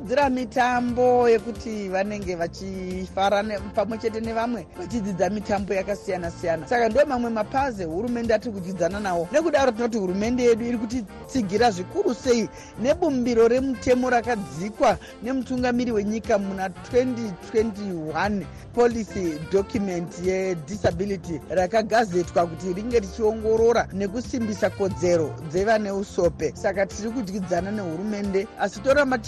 pakusimudzira 0.00 0.30
mitambo 0.30 1.28
yekuti 1.28 1.88
vanenge 1.88 2.34
vachifara 2.36 3.44
pamwe 3.74 3.98
chete 3.98 4.20
nevamwe 4.20 4.66
vachidzidza 4.78 5.30
mitambo 5.30 5.74
yakasiyana 5.74 6.30
siyana 6.30 6.66
saka 6.66 6.88
ndo 6.88 7.06
mamwe 7.06 7.30
mapazi 7.30 7.84
hurumende 7.84 8.34
atiri 8.34 8.54
kudyidzana 8.54 9.00
nawo. 9.00 9.28
Nekudaro 9.32 9.72
tinoti 9.72 9.98
hurumende 9.98 10.42
yedu 10.42 10.64
iri 10.64 10.78
kutitsigira 10.78 11.70
zvikuru 11.70 12.14
sei 12.14 12.48
nebumbiro 12.82 13.48
remutemo 13.48 14.10
rakadzikwa 14.10 14.98
nemutungamiri 15.22 15.92
wenyika 15.92 16.38
muna 16.38 16.68
2021 16.68 18.42
policy 18.74 19.38
document 19.52 20.18
yedisability 20.24 21.40
rakagazetwa 21.50 22.46
kuti 22.46 22.72
ringe 22.72 23.00
richiongorora 23.00 23.88
nekusimbisa 23.92 24.70
kodzero 24.70 25.34
dzevane 25.50 25.90
usope. 25.90 26.52
Saka 26.54 26.86
tiri 26.86 27.10
kudyidzana 27.10 27.70
nehurumende 27.70 28.46
asi 28.60 28.80
toramba 28.80 29.18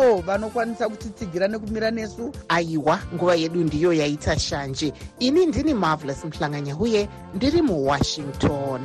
chikumbiro 0.00 0.20
vanokwanisa 0.20 0.88
kutitsigira 0.88 1.48
nekumira 1.48 1.90
nesu. 1.90 2.32
Aiwa 2.48 2.98
nguva 3.14 3.34
yedu 3.34 3.64
ndiyo 3.64 3.92
yaita 3.92 4.38
shanje. 4.38 4.92
Ini 5.18 5.46
ndini 5.46 5.74
marvelous 5.74 6.24
muhlanganya 6.24 6.76
uye 6.76 7.08
ndiri 7.34 7.62
muwashington. 7.62 8.80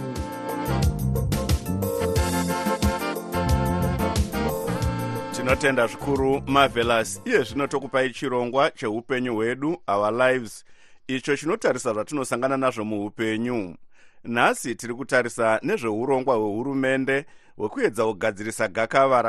Tinotenda 5.31 5.87
zvikuru 5.87 6.41
marvelous. 6.47 7.21
Iye 7.25 7.43
zvino 7.43 7.67
tokupai 7.67 8.09
chirongwa 8.09 8.71
cheupenyu 8.71 9.35
hwedu 9.35 9.77
our 9.87 10.11
lives. 10.11 10.65
Icho 11.07 11.37
chinotarisa 11.37 11.93
zvatinosangana 11.93 12.57
nazvo 12.57 12.85
muupenyu. 12.85 13.75
Nhasi 14.23 14.75
tiri 14.75 14.93
kutarisa 14.93 15.59
nezveurongwa 15.63 16.35
hwehurumende 16.35 17.25
hwekuedza 17.57 18.05
kugadzirisa 18.05 18.67
gakava 18.67 19.21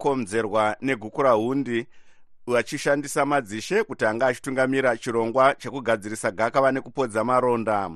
rakakonzerwa 0.00 0.76
negukurahundi 0.80 1.86
vachishandisa 2.46 3.26
madzishe 3.26 3.84
kuti 3.84 4.04
anga 4.04 4.26
achitungamira 4.26 4.96
chirongwa 4.96 5.54
chekugadzirisa 5.54 6.30
gakava 6.30 6.72
nekupodza 6.72 7.24
maronda. 7.24 7.90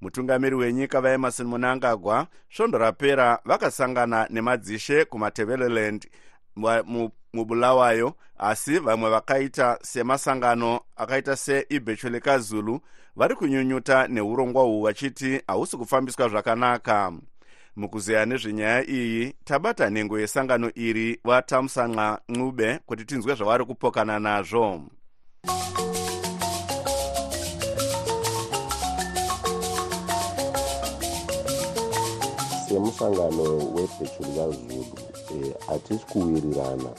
Mutungamiri 0.00 0.56
wenyika 0.56 1.00
vaemarson 1.00 1.46
munangagwa 1.46 2.26
svondo 2.50 2.78
rapera 2.78 3.38
vakasangana 3.44 4.26
nemadzishe 4.30 5.04
kumateveleland 5.04 6.06
mubulawayo 7.32 8.14
asi 8.38 8.78
vamwe 8.78 9.10
vakaita 9.10 9.78
semasangano 9.82 10.80
akaita 10.96 11.36
seibhecho 11.36 12.08
lekazulu 12.08 12.80
vari 13.16 13.34
kunyunyuta 13.34 14.08
neurongwa 14.08 14.64
uhu 14.64 14.82
vachiti 14.82 15.42
hausi 15.46 15.76
kufambiswa 15.76 16.28
zvakanaka 16.28 17.12
mukuzeya 17.76 18.26
nezvenyaya 18.26 18.90
iyi 18.90 19.34
tabata 19.44 19.90
nhengo 19.90 20.18
yesangano 20.18 20.70
iri 20.74 21.20
vatamusanqa 21.24 22.20
ncube 22.28 22.78
kuti 22.86 23.04
tinzwe 23.04 23.34
zvavari 23.34 23.64
kupokana 23.64 24.18
nazvo. 24.18 24.80
Semusangano 32.68 33.44
webhecho 33.74 34.22
likazulu 34.26 34.96
hatisi 35.66 36.06
kuwirirana 36.06 36.90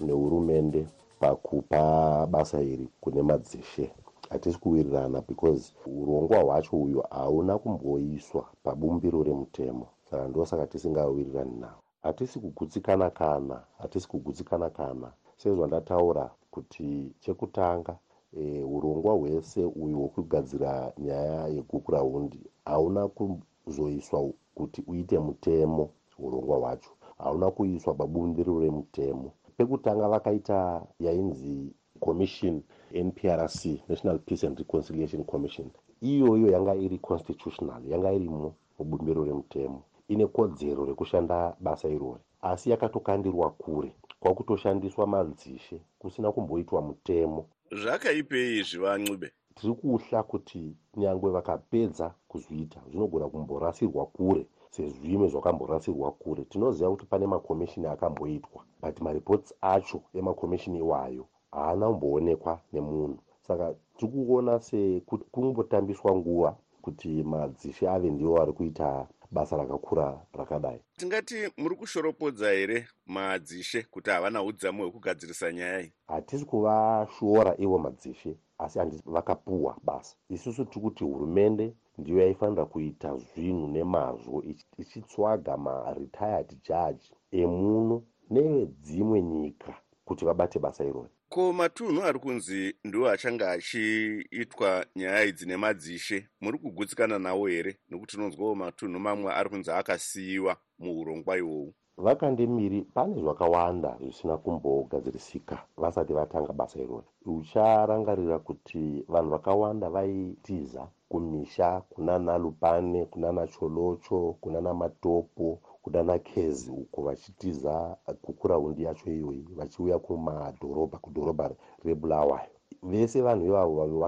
nehurumende 0.00 0.86
pakupa 1.20 2.26
basa 2.26 2.62
iri 2.62 2.88
kune 3.00 3.22
madzishe 3.22 3.90
hatisi 4.30 4.58
kuwirirana 4.58 5.20
because 5.20 5.74
urongwa 5.86 6.38
hwacho 6.42 6.76
uyu 6.76 7.00
hauna 7.10 7.58
kumboiswa 7.58 8.48
pabumbiro 8.62 9.22
remutemo. 9.22 9.86
Saka 10.10 10.28
ndosaka 10.28 10.66
tisingawirirani 10.66 11.56
nawo. 11.60 11.78
Hatisi 12.02 12.40
kugutsikana 12.40 13.10
kana 13.10 13.62
hatisi 13.78 14.08
kugutsikana 14.08 14.70
kana 14.70 15.12
sezvandataura 15.36 16.30
kuti 16.50 17.12
chekutanga 17.20 17.98
e, 18.36 18.62
urongwa 18.62 19.14
hwese 19.14 19.64
uyu 19.64 19.98
hwekugadzira 19.98 20.92
nyaya 20.98 21.48
yegukurahundi 21.48 22.40
hauna 22.64 23.08
kuzoiswa 23.08 24.30
kuti 24.54 24.84
uite 24.86 25.18
mutemo 25.18 25.90
urongwa 26.18 26.58
hwacho. 26.58 26.90
Hauna 27.18 27.50
kuiswa 27.50 27.94
pabumbiro 27.94 28.60
remutemo. 28.60 29.32
Pekutanga 29.56 30.08
vakaita 30.08 30.82
yainzi 31.00 31.72
commission 32.00 32.62
nprc 33.06 33.88
national 33.88 34.18
peace 34.18 34.46
and 34.46 34.58
reconciliation 34.58 35.24
commission. 35.24 35.70
Iyoyo 36.02 36.50
yanga 36.50 36.74
iri 36.74 36.98
constitutional 36.98 37.82
yanga 37.88 38.12
irimo 38.12 38.54
mubumbiro 38.78 39.24
remutemo 39.24 39.82
ine 40.08 40.26
kodzero 40.26 40.84
rekushanda 40.84 41.56
basa 41.60 41.88
irori 41.88 42.20
asi 42.42 42.70
yakatokandirwa 42.70 43.50
kure 43.50 43.92
kwakutoshandiswa 44.20 45.06
madzishe 45.06 45.80
kusina 45.98 46.32
kumboitwa 46.32 46.82
mutemo. 46.82 47.46
Zvakaipei 47.72 48.58
izvi 48.58 48.78
vancube 48.78 49.32
tiri 49.54 49.74
kuhla 49.74 50.22
kuti 50.22 50.76
nyangwe 50.96 51.30
vakapedza 51.30 52.14
kuzviita 52.28 52.80
zvinogona 52.90 53.26
kumborasirwa 53.28 54.06
kure 54.06 54.46
sezvimwe 54.70 55.28
zvakamborasirwa 55.28 56.12
kure. 56.12 56.44
Tinoziva 56.44 56.90
kuti 56.90 57.06
pane 57.06 57.26
makomishini 57.26 57.86
akamboitwa 57.86 58.60
but 58.82 59.00
maripotsi 59.00 59.54
acho 59.60 60.02
emakomishini 60.14 60.78
iwayo 60.78 61.26
haana 61.54 61.86
kumboonekwa 61.88 62.60
nemunhu. 62.72 63.18
Saka 63.46 63.74
tiri 63.96 64.12
kuona 64.12 64.60
sekuti 64.60 65.24
kungombotambiswa 65.30 66.16
nguva 66.16 66.56
kuti 66.82 67.22
madzishe 67.22 67.88
ave 67.88 68.10
ndivo 68.10 68.34
vari 68.36 68.52
kuita 68.52 69.06
basa 69.30 69.56
rakakura 69.56 70.20
rakadai. 70.32 70.80
Tingati 70.96 71.34
muri 71.56 71.76
kushoropodza 71.76 72.50
here 72.50 72.88
madzishe 73.06 73.82
kuti 73.82 74.10
havana 74.10 74.42
udzamu 74.42 74.82
hwekugadzirisa 74.82 75.52
nyaya 75.52 75.80
iyi? 75.80 75.92
Hatisi 76.08 76.44
kuvashora 76.44 77.54
ivo 77.58 77.78
madzishe 77.78 78.36
asi 78.58 78.78
handisi 78.78 79.02
vakapuhwa 79.06 79.76
basa. 79.84 80.16
Isusu 80.28 80.64
tiri 80.64 80.80
kuti 80.80 81.04
hurumende 81.04 81.74
ndiyo 81.98 82.18
yaifanira 82.18 82.64
kuita 82.64 83.16
zvinhu 83.16 83.68
nemazvo 83.68 84.42
ichitsvaga 84.78 85.56
maretired 85.56 86.48
judge 86.68 87.10
emuno 87.32 88.02
nevedzimwe 88.30 89.22
nyika 89.22 89.74
kuti 90.04 90.24
vabate 90.24 90.58
basa 90.58 90.84
irori 90.84 91.08
ko 91.28 91.52
matunhu 91.52 92.02
ari 92.02 92.18
kunzi 92.18 92.74
ndiwo 92.84 93.06
achange 93.10 93.44
achiitwa 93.44 94.86
nyaya 94.96 95.24
idzi 95.24 95.46
nemadzishe 95.46 96.18
muri 96.42 96.58
kugutsikana 96.58 97.18
nawo 97.18 97.46
here? 97.46 97.72
Nekuti 97.88 98.16
tinonzwawo 98.16 98.54
matunhu 98.54 98.98
mamwe 99.00 99.30
ari 99.32 99.48
kunzi 99.50 99.70
akasiyiwa 99.70 100.52
muurongwa 100.78 101.38
ihwohwu 101.38 101.74
vakandemiri 102.04 102.80
pane 102.94 103.14
zvakawanda 103.22 103.90
zvisina 104.00 104.36
kumbogadzirisika 104.42 105.56
vasati 105.82 106.12
vatanga 106.18 106.52
basa 106.60 106.76
irori 106.84 107.08
ucharangarira 107.34 108.38
kuti 108.48 108.82
vanhu 109.12 109.30
vakawanda 109.34 109.86
vaitiza 109.94 110.82
kumisha 111.10 111.68
kunana 111.90 112.32
lupane 112.38 113.00
kunana 113.12 113.42
cholocho 113.46 114.18
kunana 114.40 114.74
matopo 114.80 115.46
kunana 115.84 116.18
kezi 116.18 116.70
uko 116.70 117.02
vachitiza 117.02 117.96
kukuraundi 118.22 118.82
yacho 118.82 119.06
iyoyi 119.12 119.48
vachiuya 119.58 119.98
kumadhorobha 119.98 120.98
kudhorobha 121.04 121.50
rebulawayo 121.84 122.50
vese 122.90 123.22
vanhu 123.26 123.44
ivavo 123.46 123.74
vave 123.80 123.98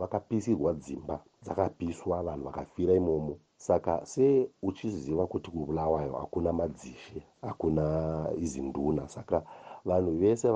vakapisirwa 0.00 0.72
vaka 0.72 0.80
dzimba 0.82 1.16
dzakapiswa 1.44 2.22
vanhu 2.22 2.44
vakafira 2.44 2.92
imomo. 2.94 3.34
Saka 3.56 4.06
se 4.06 4.50
uchiziva 4.62 5.26
kuti 5.26 5.50
kubulawayo 5.50 6.12
hakuna 6.12 6.52
madzishe 6.52 7.22
hakuna 7.42 7.84
izi 8.44 8.60
nduna. 8.62 9.08
Saka 9.08 9.42
vanhu 9.84 10.10
vese 10.18 10.48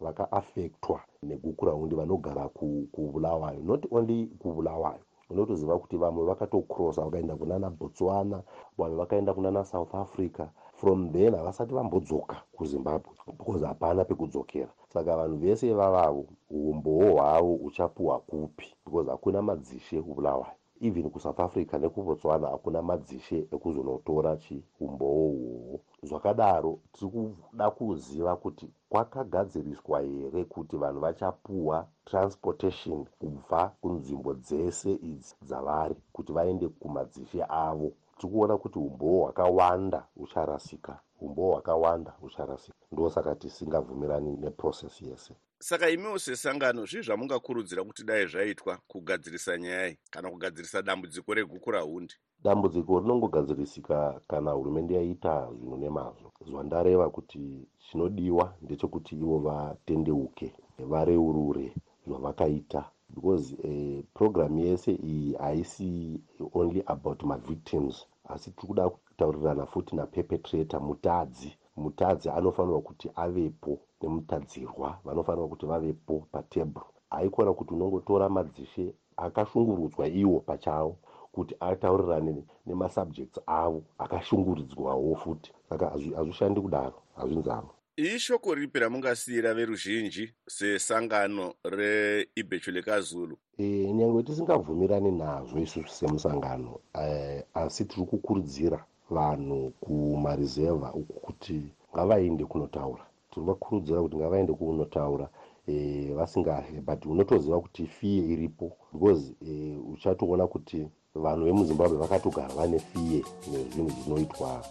vakaafektwa 0.00 0.96
vaka 0.96 1.08
negukurahundi 1.22 1.94
vanogara 1.94 2.48
kubulawayo 2.92 3.60
not 3.62 3.86
only 3.90 4.26
kubulawayo 4.26 5.00
unotoziva 5.30 5.78
kuti 5.78 5.96
vamwe 5.96 6.24
vakatokrosa 6.24 7.04
vakaenda 7.04 7.36
kunana 7.36 7.70
botswana 7.70 8.42
vamwe 8.78 8.96
vakaenda 8.96 9.34
kunana 9.34 9.64
south 9.64 9.94
africa. 9.94 10.46
From 10.74 11.12
then 11.12 11.34
havasati 11.34 11.74
vambodzoka 11.74 12.36
kuzimbabwe 12.52 13.12
because 13.38 13.66
hapana 13.66 14.04
pekudzokera. 14.04 14.72
Saka 14.88 15.16
vanhu 15.16 15.36
vese 15.36 15.68
ivavavo 15.68 16.26
umbowo 16.50 17.12
hwavo 17.12 17.54
uchapiwa 17.54 18.18
kupi 18.20 18.74
because 18.84 19.10
hakuna 19.10 19.42
madzishe 19.42 20.02
kubulawayo 20.02 20.46
even 20.86 21.10
kusouth 21.10 21.40
africa 21.40 21.74
nekubotswana 21.80 22.46
hakuna 22.48 22.82
madzishe 22.82 23.38
ekuzonotora 23.54 24.36
chiumbowo 24.42 25.24
uhwohwo 25.36 25.76
zvakadaro 26.08 26.72
tiri 26.92 27.10
kuda 27.10 27.66
kuziva 27.76 28.36
kuti 28.36 28.66
kwakagadziriswa 28.90 29.98
here 30.00 30.44
kuti 30.44 30.76
vanhu 30.82 31.00
vachapuwa 31.00 31.86
transportation 32.04 32.98
kubva 33.18 33.60
kunzvimbo 33.80 34.34
dzese 34.34 34.92
idzi 35.10 35.34
dzavari 35.46 35.96
kuti 36.12 36.30
vaende 36.36 36.68
kumadzishe 36.68 37.40
avo? 37.48 37.88
Tiri 38.18 38.32
kuona 38.32 38.54
kuti 38.58 38.78
umbowo 38.78 39.20
hwakawanda 39.24 40.00
hucharasika 40.18 40.92
umbowo 41.20 41.52
hwakawanda 41.52 42.10
hucharasika 42.20 42.78
ndosaka 42.92 43.34
tisingabvumirani 43.34 44.36
neprocess 44.36 45.02
yese. 45.02 45.34
Saka 45.58 45.90
imiwo 45.90 46.18
sesangano 46.18 46.84
zvii 46.86 47.02
zvamungakurudzira 47.06 47.84
kuti 47.84 48.04
dai 48.04 48.26
zvaitwa 48.26 48.78
kugadzirisa 48.88 49.58
nyaya 49.58 49.96
kana 50.10 50.30
kugadzirisa 50.30 50.82
dambudziko 50.82 51.34
reguku 51.34 51.70
rahundi? 51.70 52.14
Dambudziko 52.44 53.00
rinongogadzirisika 53.00 54.20
kana 54.28 54.50
hurumende 54.50 54.94
yaita 54.94 55.48
zvinhu 55.56 55.76
nemazvo. 55.76 56.32
Zvandareva 56.46 57.10
kuti 57.10 57.68
chinodiwa 57.78 58.54
ndechekuti 58.62 59.14
ivo 59.16 59.38
vatendeuke 59.38 60.52
vareurure 60.78 61.74
zvavakaita. 62.06 62.84
Because 63.14 63.54
uh, 63.54 64.04
programu 64.14 64.58
yese 64.58 64.92
iyi 64.92 65.32
haisi 65.34 66.20
only 66.54 66.82
about 66.86 67.22
mavictims 67.22 68.06
asi 68.28 68.50
tiri 68.50 68.66
kuda 68.68 68.88
kutaurirana 68.90 69.66
futi 69.66 69.96
naperpetrator 69.96 70.80
mutadzi. 70.80 71.56
Mutadzi 71.76 72.28
anofanirwa 72.30 72.80
kuti 72.80 73.10
avepo 73.14 73.78
nemutadzirwa 74.00 74.98
vanofanirwa 75.04 75.48
kuti 75.48 75.66
vavepo 75.66 76.26
patebhuru 76.32 76.86
haikona 77.10 77.52
kuti 77.52 77.74
unongotora 77.74 78.28
madzishe 78.28 78.94
akashungurudzwa 79.16 80.08
iwo 80.08 80.40
pachavo 80.40 80.96
kuti 81.32 81.54
ataurirane 81.60 82.44
nemasubjects 82.66 83.40
avo 83.46 83.82
akashunguridzwawo 83.98 85.14
futi. 85.16 85.52
Saka 85.68 85.90
hazvishandi 85.90 86.60
kudaro 86.60 86.98
hazvinzaro 87.16 87.70
ishoko 87.96 88.54
ripi 88.54 88.78
ramungasiyira 88.78 89.54
veruzhinji 89.54 90.32
sesangano 90.46 91.54
reibhecho 91.64 92.70
lekazulu? 92.70 93.36
E, 93.58 93.64
nyange 93.92 94.22
tisingabvumirani 94.22 95.10
nazvo 95.10 95.58
isusu 95.58 95.88
semusangano. 95.88 96.80
E, 97.02 97.44
asi 97.54 97.84
tiri 97.84 98.06
kukurudzira 98.06 98.84
vanhu 99.10 99.72
kumarizevha 99.80 100.92
uku 100.92 101.12
kuti 101.20 101.62
ngavaende 101.94 102.44
kunotaura. 102.44 103.04
Tiri 103.30 103.46
vakurudzira 103.46 104.02
kuti 104.02 104.16
ngavaende 104.16 104.52
kunotaura 104.52 105.28
e, 105.68 106.12
vasingahe 106.14 106.80
but 106.80 107.06
unotoziva 107.06 107.60
kuti 107.60 107.86
fiye 107.86 108.32
iripo 108.32 108.76
because 108.92 109.34
e, 109.46 109.76
uchatoona 109.92 110.46
kuti 110.46 110.88
vanhu 111.14 111.44
vemuzimbabwe 111.44 111.98
vakatogara 111.98 112.54
vane 112.54 112.78
fiye 112.78 113.24
nezvinhu 113.50 113.90
zvinoitwa 113.90 114.64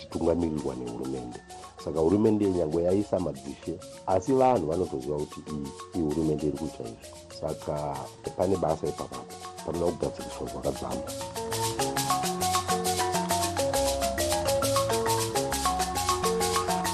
zvichitungamirirwa 0.00 0.74
nehurumende. 0.74 1.40
Saka 1.84 2.00
hurumende 2.00 2.50
nyange 2.50 2.82
yaisa 2.82 3.20
madzishe 3.20 3.78
asi 4.06 4.32
vanhu 4.32 4.66
vanotoziva 4.66 5.16
kuti 5.16 5.40
iyi 5.50 5.68
ihurumende 5.94 6.46
iri 6.46 6.58
kuita 6.58 6.82
izvi. 6.82 7.06
Saka 7.40 7.96
pane 8.36 8.56
basa 8.56 8.86
ipapapo 8.86 9.34
panoda 9.66 9.92
kugadziriswa 9.92 10.46
zvakadzama 10.46 11.02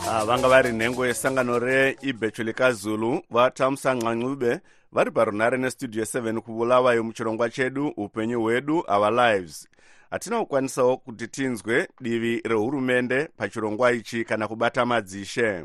ah, 0.09 0.25
vanga 0.25 0.49
vari 0.49 0.73
nhengo 0.73 1.07
yesangano 1.07 1.59
reibhecho 1.59 2.43
lekazulu 2.43 3.23
vatamusanqanqube 3.31 4.61
vari 4.93 5.11
parunhare 5.11 5.59
nestudio 5.59 6.05
7 6.05 6.41
kuvulawayo 6.41 7.05
muchirongwa 7.05 7.51
chedu 7.51 7.89
upenyu 7.89 8.43
hwedu 8.43 8.85
our 8.89 9.13
lives 9.13 9.69
hatina 10.11 10.39
kukwanisawo 10.39 10.97
kuti 10.97 11.29
tinzwe 11.29 11.89
divi 12.01 12.41
rehurumende 12.45 13.29
pachirongwa 13.37 13.93
ichi 13.93 14.25
kana 14.25 14.49
kubata 14.49 14.87
madzishe. 14.87 15.65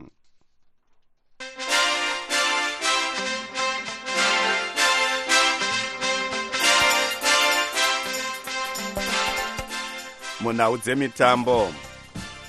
Munhau 10.42 10.78
dzemitambo. 10.78 11.74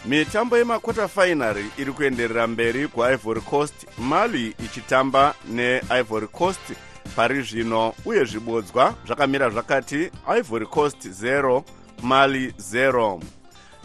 Mitambo 0.04 0.58
yemakota 0.58 1.08
fainary 1.08 1.64
iri 1.78 1.92
kuenderera 1.92 2.46
mberi 2.46 2.88
kuivory 2.88 3.40
coast 3.40 3.86
mali 3.98 4.54
ichitamba 4.64 5.34
neivory 5.48 6.26
coast 6.26 6.72
pari 7.16 7.42
zvino 7.42 7.94
uye 8.04 8.24
zvibodzwa 8.24 8.94
zvakamira 9.06 9.50
zvakati 9.50 10.10
ivory 10.38 10.66
coast 10.66 11.06
0 11.06 11.62
mali 12.02 12.48
0 12.48 13.20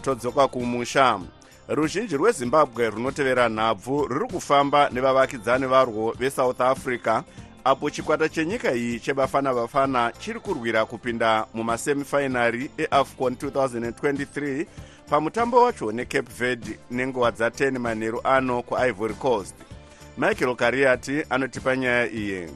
todzoka 0.02 0.48
kumusha. 0.48 1.20
Ruzhinji 1.68 2.18
rwezimbabwe 2.18 2.90
runotevera 2.90 3.50
nhabvu 3.50 4.08
ruri 4.08 4.28
kufamba 4.28 4.90
nevavakidzani 4.90 5.66
varwo 5.66 6.12
vesouth 6.12 6.62
africa 6.62 7.22
apo 7.64 7.90
chikwata 7.90 8.30
chenyika 8.30 8.74
iyi 8.74 9.00
chebafana 9.00 9.54
bafana 9.54 10.12
chiri 10.20 10.40
kurwira 10.40 10.86
kupinda 10.86 11.46
mumasemifinary 11.54 12.72
eafcon 12.78 13.34
2023 13.34 14.66
pamutambo 15.10 15.64
wacho 15.64 15.92
necape 15.92 16.32
verde 16.40 16.80
nenguva 16.92 17.30
dza10 17.30 17.80
manheru 17.80 18.22
ano 18.24 18.62
kuivory 18.62 19.14
coast. 19.14 19.56
Michael 20.18 20.56
kariati 20.56 21.24
anotipa 21.30 21.76
nyaya 21.76 22.12
iyi 22.12 22.48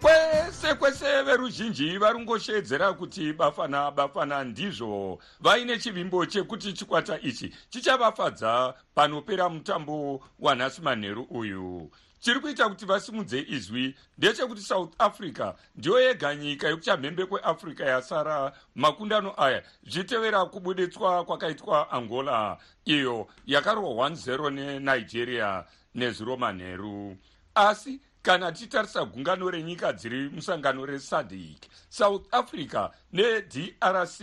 kwese 0.00 0.74
kwese 0.74 1.22
veruzhinji 1.22 1.98
vari 1.98 2.18
ngoshedzera 2.20 2.92
kuti 2.92 3.32
bafana 3.32 3.90
bafana 3.90 4.44
ndizvo 4.44 5.18
vaine 5.40 5.78
chivimbo 5.78 6.26
chekuti 6.26 6.72
chikwata 6.72 7.20
ichi 7.20 7.54
chichavafadza 7.70 8.74
panopera 8.94 9.48
mutambo 9.48 10.24
wanhasi 10.38 10.82
manheru 10.82 11.22
uyu. 11.22 11.90
Chiri 12.20 12.40
kuita 12.40 12.68
kuti 12.68 12.84
vasimudze 12.86 13.46
izwi 13.48 13.94
ndechekuti 14.18 14.60
south 14.60 14.94
africa 14.98 15.52
ndiyo 15.76 16.00
yega 16.00 16.34
nyika 16.34 16.68
yekuchamhembe 16.68 17.26
kweafrica 17.26 17.80
yasara 17.84 18.52
makundano 18.74 19.34
aya. 19.36 19.62
Zvitevera 19.86 20.44
kubuditswa 20.44 21.24
kwakaitwa 21.24 21.90
angola 21.90 22.58
iyo 22.84 23.28
yakarwa 23.46 23.90
10 24.08 24.50
nenigeria 24.50 25.64
neziro 25.94 26.36
manheru 26.36 27.16
asi 27.54 28.00
kana 28.22 28.52
tichitarisa 28.52 29.04
gungano 29.04 29.50
renyika 29.50 29.92
dziri 29.92 30.28
musangano 30.28 30.86
resadc 30.86 31.66
south 31.88 32.34
africa 32.34 32.90
nedrc 33.12 34.20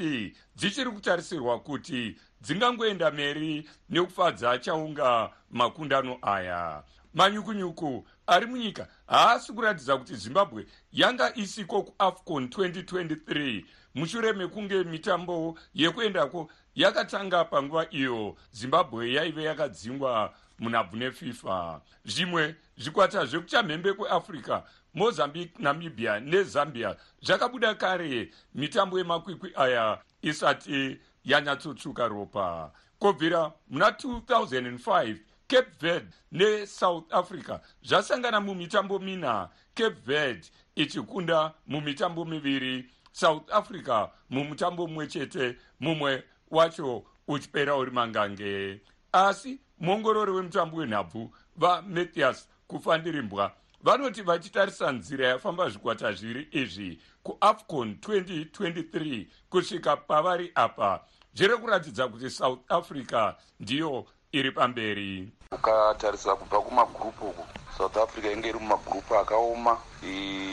dzichiri 0.55 0.91
kutarisirwa 0.91 1.59
kuti 1.59 2.15
dzingangoenda 2.41 3.11
meri 3.11 3.69
nekufadza 3.89 4.57
chaunga 4.57 5.29
makundano 5.51 6.17
aya. 6.21 6.83
Manyukunyuku 7.13 8.07
ari 8.27 8.45
munyika 8.45 8.87
haasi 9.07 9.53
kuratidza 9.53 9.97
kuti 9.97 10.15
zimbabwe 10.15 10.65
yanga 10.91 11.35
isiko 11.35 11.83
kuafcon 11.83 12.45
2023 12.45 13.65
mushure 13.95 14.33
mekunge 14.33 14.83
mitambo 14.83 15.59
yekuendako 15.73 16.49
yakatanga 16.75 17.45
panguva 17.45 17.87
iyo 17.91 18.35
zimbabwe 18.51 19.13
yaive 19.13 19.43
yakadzingwa 19.43 20.33
munhabvu 20.59 20.97
nefifa 20.97 21.81
zvimwe 22.05 22.55
zvikwata 22.77 23.25
zvekuchamhembe 23.25 23.93
kweafrica 23.93 24.63
mozambique 24.93 25.59
namibia 25.59 26.19
nezambia 26.19 26.95
zvakabuda 27.21 27.75
kare. 27.75 28.31
Mitambo 28.55 28.97
yemakwikwi 28.97 29.51
aya 29.55 30.01
isati 30.21 30.97
yanyatsotsvuka 31.25 32.07
ropa. 32.07 32.71
Kobvira 32.99 33.51
muna 33.69 33.89
2005 33.89 35.17
cape 35.47 35.71
verde 35.79 36.07
nesouth 36.31 37.13
africa 37.13 37.59
zvasangana 37.83 38.41
mumitambo 38.41 38.99
mina. 38.99 39.49
Cape 39.75 39.99
verde 40.05 40.47
ichikunda 40.75 41.53
mumitambo 41.67 42.25
miviri 42.25 42.89
south 43.11 43.51
africa 43.51 44.07
mumutambo 44.29 44.87
mumwe 44.87 45.07
chete 45.07 45.55
mumwe 45.79 46.23
wacho 46.51 47.03
uchipera 47.27 47.75
uri 47.75 47.91
mangange. 47.91 48.81
Asi 49.11 49.59
muongorori 49.79 50.31
wemutambo 50.31 50.77
wenhabvu 50.77 51.33
vamathias 51.55 52.49
kufandirimbwa 52.67 53.51
vanoti 53.85 54.21
vachitarisa 54.21 54.91
nzira 54.91 55.27
yafamba 55.27 55.69
zvikwata 55.69 56.13
zviri 56.13 56.47
izvi 56.51 56.99
kuafcon 57.23 57.97
2023 58.01 59.25
kusvika 59.49 59.97
pavari 59.97 60.51
apa. 60.55 60.99
Zviri 61.33 61.57
kuratidza 61.57 62.07
kuti 62.07 62.29
south 62.29 62.71
africa 62.71 63.33
ndiyo 63.59 64.05
iri 64.31 64.51
pamberi. 64.51 65.29
Ukatarisa 65.51 66.35
kubva 66.35 66.61
kumagrupu 66.61 67.25
uku. 67.27 67.45
South 67.77 67.97
africa 67.97 68.31
inge 68.33 68.49
iri 68.49 68.59
mumagrupu 68.59 69.15
akaoma 69.15 69.77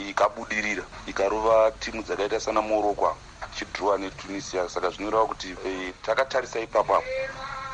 ikabudirira 0.09 0.83
ikarova 1.07 1.71
timu 1.71 2.03
dzakaita 2.03 2.39
sana 2.39 2.61
morocco 2.61 3.17
ichidhirowa 3.53 3.97
netunisia. 3.97 4.69
Saka 4.69 4.89
zvinoreva 4.89 5.25
kuti 5.25 5.55
e, 5.65 5.93
takatarisa 6.01 6.59
ipapo 6.59 6.95
apo. 6.95 7.05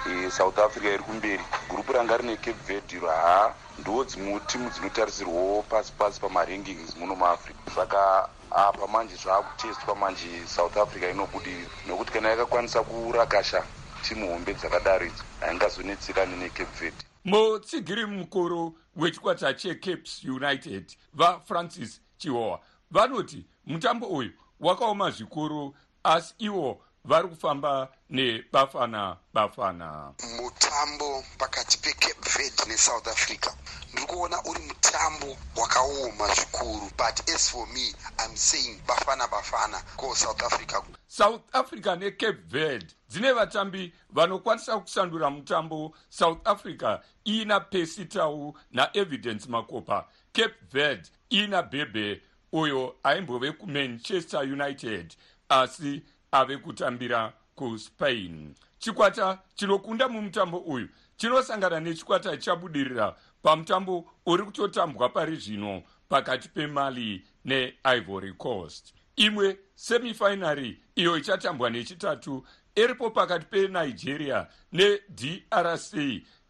E, 0.10 0.32
south 0.32 0.60
africa 0.60 0.86
iri 0.86 1.04
kumberi. 1.04 1.44
Gurupu 1.70 1.94
ranga 1.94 2.18
rine 2.18 2.38
cape 2.38 2.64
verde 2.68 3.00
raha 3.00 3.54
ndo 3.80 4.04
dzimwe 4.04 4.40
timu 4.40 4.70
dzinotarisirwawo 4.70 5.62
pasi 5.62 5.92
pasi 5.92 6.20
pamarenkings 6.20 6.96
muno 6.98 7.16
muafrica 7.16 7.72
saka 7.76 8.30
apa 8.52 8.88
manje 8.88 9.16
zvaakutestwa 9.16 9.96
manje 9.96 10.48
south 10.48 10.78
africa 10.78 11.12
inobudirira 11.12 11.70
nokuti 11.88 12.12
kana 12.12 12.30
yakakwanisa 12.30 12.84
kurakasha 12.84 13.64
timu 14.02 14.32
hombe 14.32 14.54
dzakadaro 14.54 15.06
idzi 15.06 15.24
haingazonetsekani 15.40 16.36
necape 16.36 16.80
verde. 16.80 17.04
Mutsigiri 17.26 18.06
mukuru 18.06 18.78
wechikwata 18.96 19.54
checapes 19.54 20.24
united 20.24 20.98
vafrancis 21.14 22.02
chihowa 22.18 22.60
vanoti 22.92 23.46
mutambo 23.66 24.08
uyu 24.08 24.32
wakaoma 24.60 25.12
zvikuru 25.12 25.76
asi 26.04 26.34
ivo 26.38 26.82
vari 27.06 27.28
kufamba 27.28 27.88
nebafana 28.10 29.18
bafana 29.34 30.14
mutambo 30.38 31.24
pakati 31.38 31.78
pecape 31.78 32.30
verde 32.36 32.64
nesouth 32.68 33.08
africa 33.08 33.52
ndiri 33.94 34.08
kuona 34.08 34.44
uri 34.44 34.60
mutambo 34.60 35.38
wakaoma 35.56 36.28
zvikuru 36.36 36.92
but 36.98 37.30
as 37.36 37.50
for 37.52 37.68
me 37.68 37.88
im 38.26 38.36
saying 38.36 38.82
bafana 38.88 39.28
bafana 39.28 39.82
ko 39.98 40.16
south 40.16 40.44
africa. 40.44 40.82
South 41.08 41.42
africa 41.54 41.96
necape 42.00 42.38
verde 42.48 42.88
dzine 43.10 43.32
vatambi 43.34 43.94
vanokwanisa 44.10 44.80
kusandura 44.80 45.30
mutambo 45.30 45.94
south 46.10 46.48
africa 46.48 47.00
iina 47.28 47.60
pesitau 47.60 48.58
naevidence 48.72 49.50
makopa. 49.50 50.08
Cape 50.34 50.56
verde 50.72 51.10
iina 51.32 51.64
bhebhe 51.64 52.22
uyo 52.52 52.96
aimbove 53.04 53.52
kumanchester 53.52 54.40
united 54.42 55.16
asi 55.50 56.02
ave 56.32 56.58
kutambira 56.58 57.34
kuspain 57.56 58.56
chikwata 58.80 59.40
chinokunda 59.56 60.08
mumutambo 60.08 60.58
uyu 60.58 60.88
chinosangana 61.18 61.80
nechikwata 61.80 62.38
chabudirira 62.38 63.16
pamutambo 63.42 64.06
uri 64.26 64.44
kutotambwa 64.44 65.10
pari 65.10 65.36
zvino 65.36 65.84
pakati 66.10 66.50
pemali 66.50 67.24
neivory 67.46 68.34
coast. 68.34 68.94
Imwe 69.16 69.58
semifinary 69.76 70.80
iyo 70.96 71.18
ichatambwa 71.18 71.70
nechitatu 71.70 72.46
iripo 72.76 73.10
pakati 73.10 73.46
penigeria 73.46 74.48
nedrc 74.72 75.94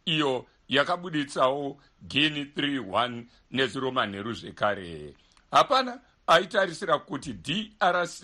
iyo 0.05 0.45
yakabuditsawo 0.67 1.77
geni 2.01 2.43
31 2.43 3.23
neziro 3.51 3.91
manheru 3.91 4.33
zvekare. 4.33 5.13
Hapana 5.51 5.99
aitarisira 6.27 6.97
kuti 6.99 7.33
drc 7.33 8.23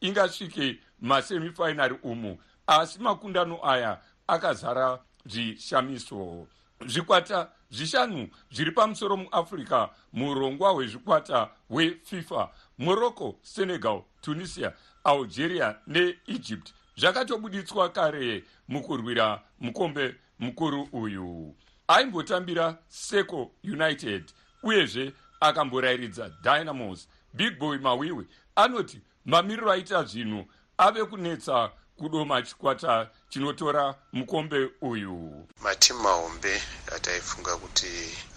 ingasvike 0.00 0.78
masemifinary 1.00 1.96
umu 2.02 2.38
asi 2.66 2.98
makundano 2.98 3.58
aya 3.70 4.00
akazara 4.26 4.98
zvishamiso 5.26 6.46
zvikwata 6.86 7.48
zvishanu 7.70 8.28
zviri 8.50 8.72
pamusoro 8.72 9.16
muafrica 9.16 9.88
murongwa 10.12 10.70
hwezvikwata 10.70 11.50
hwefifa 11.68 12.50
morocco 12.78 13.38
senegal 13.42 14.02
tunisia 14.20 14.72
algeria 15.04 15.76
neegypt. 15.86 16.72
Zvakatobuditswa 16.96 17.88
kare 17.88 18.44
mukurwira 18.68 19.42
mukombe 19.60 20.14
mukuru 20.38 20.88
uyu. 20.92 21.54
Aimbotambira 21.88 22.78
seco 22.88 23.50
united 23.64 24.24
uyezve 24.62 25.12
akamborayiridza 25.40 26.30
dynamos. 26.42 27.08
Big 27.34 27.58
boy 27.58 27.78
mawiwi 27.78 28.26
anoti 28.56 29.00
mamiriro 29.24 29.72
aita 29.72 30.04
zvinhu 30.04 30.46
ave 30.78 31.04
kunetsa 31.04 31.70
kudoma 32.00 32.42
chikwata 32.42 33.08
chinotora 33.28 33.94
mukombe 34.12 34.68
uyu. 34.80 35.46
Matimu 35.62 36.00
mahombe 36.02 36.62
ataifunga 36.96 37.56
kuti 37.56 37.86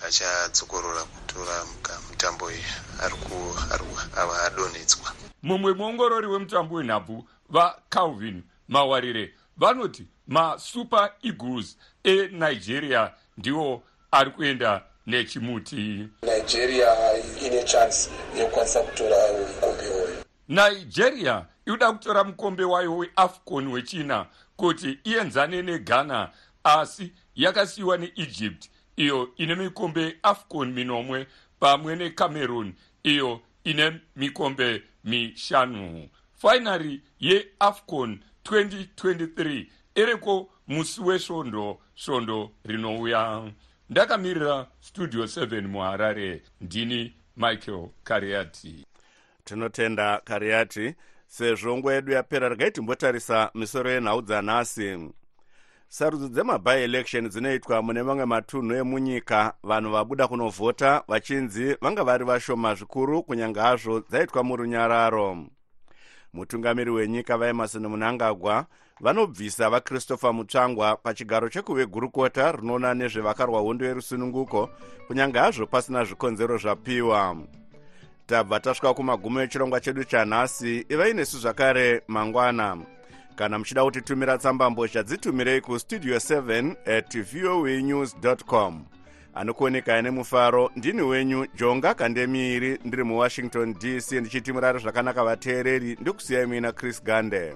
achadzokorora 0.08 1.04
kutora 1.04 1.65
mutambo 2.10 2.52
iyi 2.52 2.63
ava 4.17 4.41
adonhetswa 4.45 5.12
mumwe 5.43 5.73
muongorori 5.73 6.28
wemutambo 6.28 6.76
wenhabvu 6.76 7.26
vacalvin 7.49 8.43
mawarire 8.67 9.34
vanoti 9.58 10.08
masuper 10.28 11.12
eagles 11.23 11.78
enigeria 12.04 13.12
ndiwo 13.38 13.84
ari 14.12 14.32
kuenda 14.32 14.82
nechimuti. 15.08 16.08
Nigeria 16.21 16.88
ine 17.45 17.63
chance 17.63 18.10
yekukwanisa 18.38 18.80
kutora 18.82 19.17
uyu 19.32 19.73
nigeria 20.58 21.46
inoda 21.66 21.92
kutora 21.94 22.24
mukombe 22.24 22.63
wayo 22.63 22.98
weafcon 22.98 23.68
wechina 23.68 24.26
kuti 24.56 25.00
ienzane 25.04 25.62
neghana 25.62 26.32
asi 26.63 27.12
yakasiyiwa 27.36 27.98
neegypt 27.98 28.70
iyo 28.96 29.32
ine 29.38 29.56
mikombe 29.56 30.18
afcon 30.24 30.72
minomwe 30.74 31.28
pamwe 31.60 31.96
necameroon 31.96 32.74
iyo 33.04 33.42
ine 33.63 34.02
mikombe 34.16 34.84
mishanu. 35.04 36.10
Fainari 36.34 37.02
yeafcon 37.20 38.20
2023 38.46 39.66
iriko 39.96 40.50
musi 40.68 41.02
wesvondo 41.02 41.80
svondo 41.96 42.52
rinouya. 42.66 43.52
Ndakamirira 43.89 44.68
studio 44.82 45.24
7 45.24 45.62
muharare. 45.68 46.42
Ndini 46.62 47.13
michael 47.38 47.88
kariati 48.04 48.86
tinotenda 49.43 50.21
kariati 50.23 50.95
sezvo 51.27 51.77
nguva 51.77 51.93
yedu 51.93 52.12
yapera 52.12 52.49
regai 52.49 52.71
timbotarisa 52.71 53.51
misoro 53.53 53.91
yenhau 53.91 54.21
dzanhasi 54.21 55.13
sarudzo 55.93 56.27
dzemabhieelection 56.27 57.29
dzinoitwa 57.29 57.82
mune 57.82 58.03
mamwe 58.03 58.25
matunhu 58.25 58.75
emunyika 58.75 59.53
vanhu 59.63 59.91
vabuda 59.91 60.27
kunovhota 60.27 61.03
vachinzi 61.08 61.77
vanga 61.82 62.03
vari 62.03 62.25
vashoma 62.25 62.75
zvikuru 62.75 63.23
kunyange 63.23 63.60
hazvo 63.60 63.99
dzaitwa 63.99 64.43
murunyararo. 64.43 65.38
Mutungamiri 66.34 66.91
wenyika 66.91 67.38
vaemarsoni 67.38 67.88
munangagwa 67.88 68.65
vanobvisa 69.01 69.69
vakristopher 69.69 70.34
mutsvangwa 70.34 70.95
pachigaro 70.95 71.49
chekuve 71.49 71.86
gurukota 71.86 72.51
rinoona 72.51 72.93
nezvevakarwa 72.93 73.62
hondo 73.62 73.86
yerusununguko 73.86 74.69
kunyange 75.08 75.39
hazvo 75.39 75.65
pasina 75.67 76.06
zvikonzero 76.06 76.58
zvapiwa 76.58 77.38
tabva 78.34 78.60
tasvika 78.60 78.93
kumagumo 78.93 79.41
echirongwa 79.41 79.80
chedu 79.80 80.04
chanhasi 80.04 80.86
ivai 80.89 81.13
nesu 81.13 81.38
zvakare 81.38 82.02
mangwana. 82.08 82.78
Kana 83.36 83.60
muchida 83.60 83.84
kutitumira 83.84 84.38
tsamba 84.38 84.69
mbozha 84.69 85.04
dzitumirei 85.04 85.62
kustudio 85.62 86.17
7 86.17 86.76
at 86.98 87.17
voa 87.22 87.82
news 87.82 88.15
com. 88.46 88.86
Anokuonekai 89.34 90.02
nemufaro 90.02 90.72
ndini 90.76 91.02
wenyu 91.02 91.48
jonga 91.56 91.93
kandemiiri 91.93 92.80
ndiri 92.86 93.04
muwashington 93.04 93.74
dc 93.74 94.12
ndichiti 94.12 94.54
murari 94.54 94.80
zvakanaka 94.80 95.24
vateereri 95.24 95.98
ndikusiyai 96.02 96.46
muina 96.46 96.72
chris 96.72 97.04
gande 97.04 97.56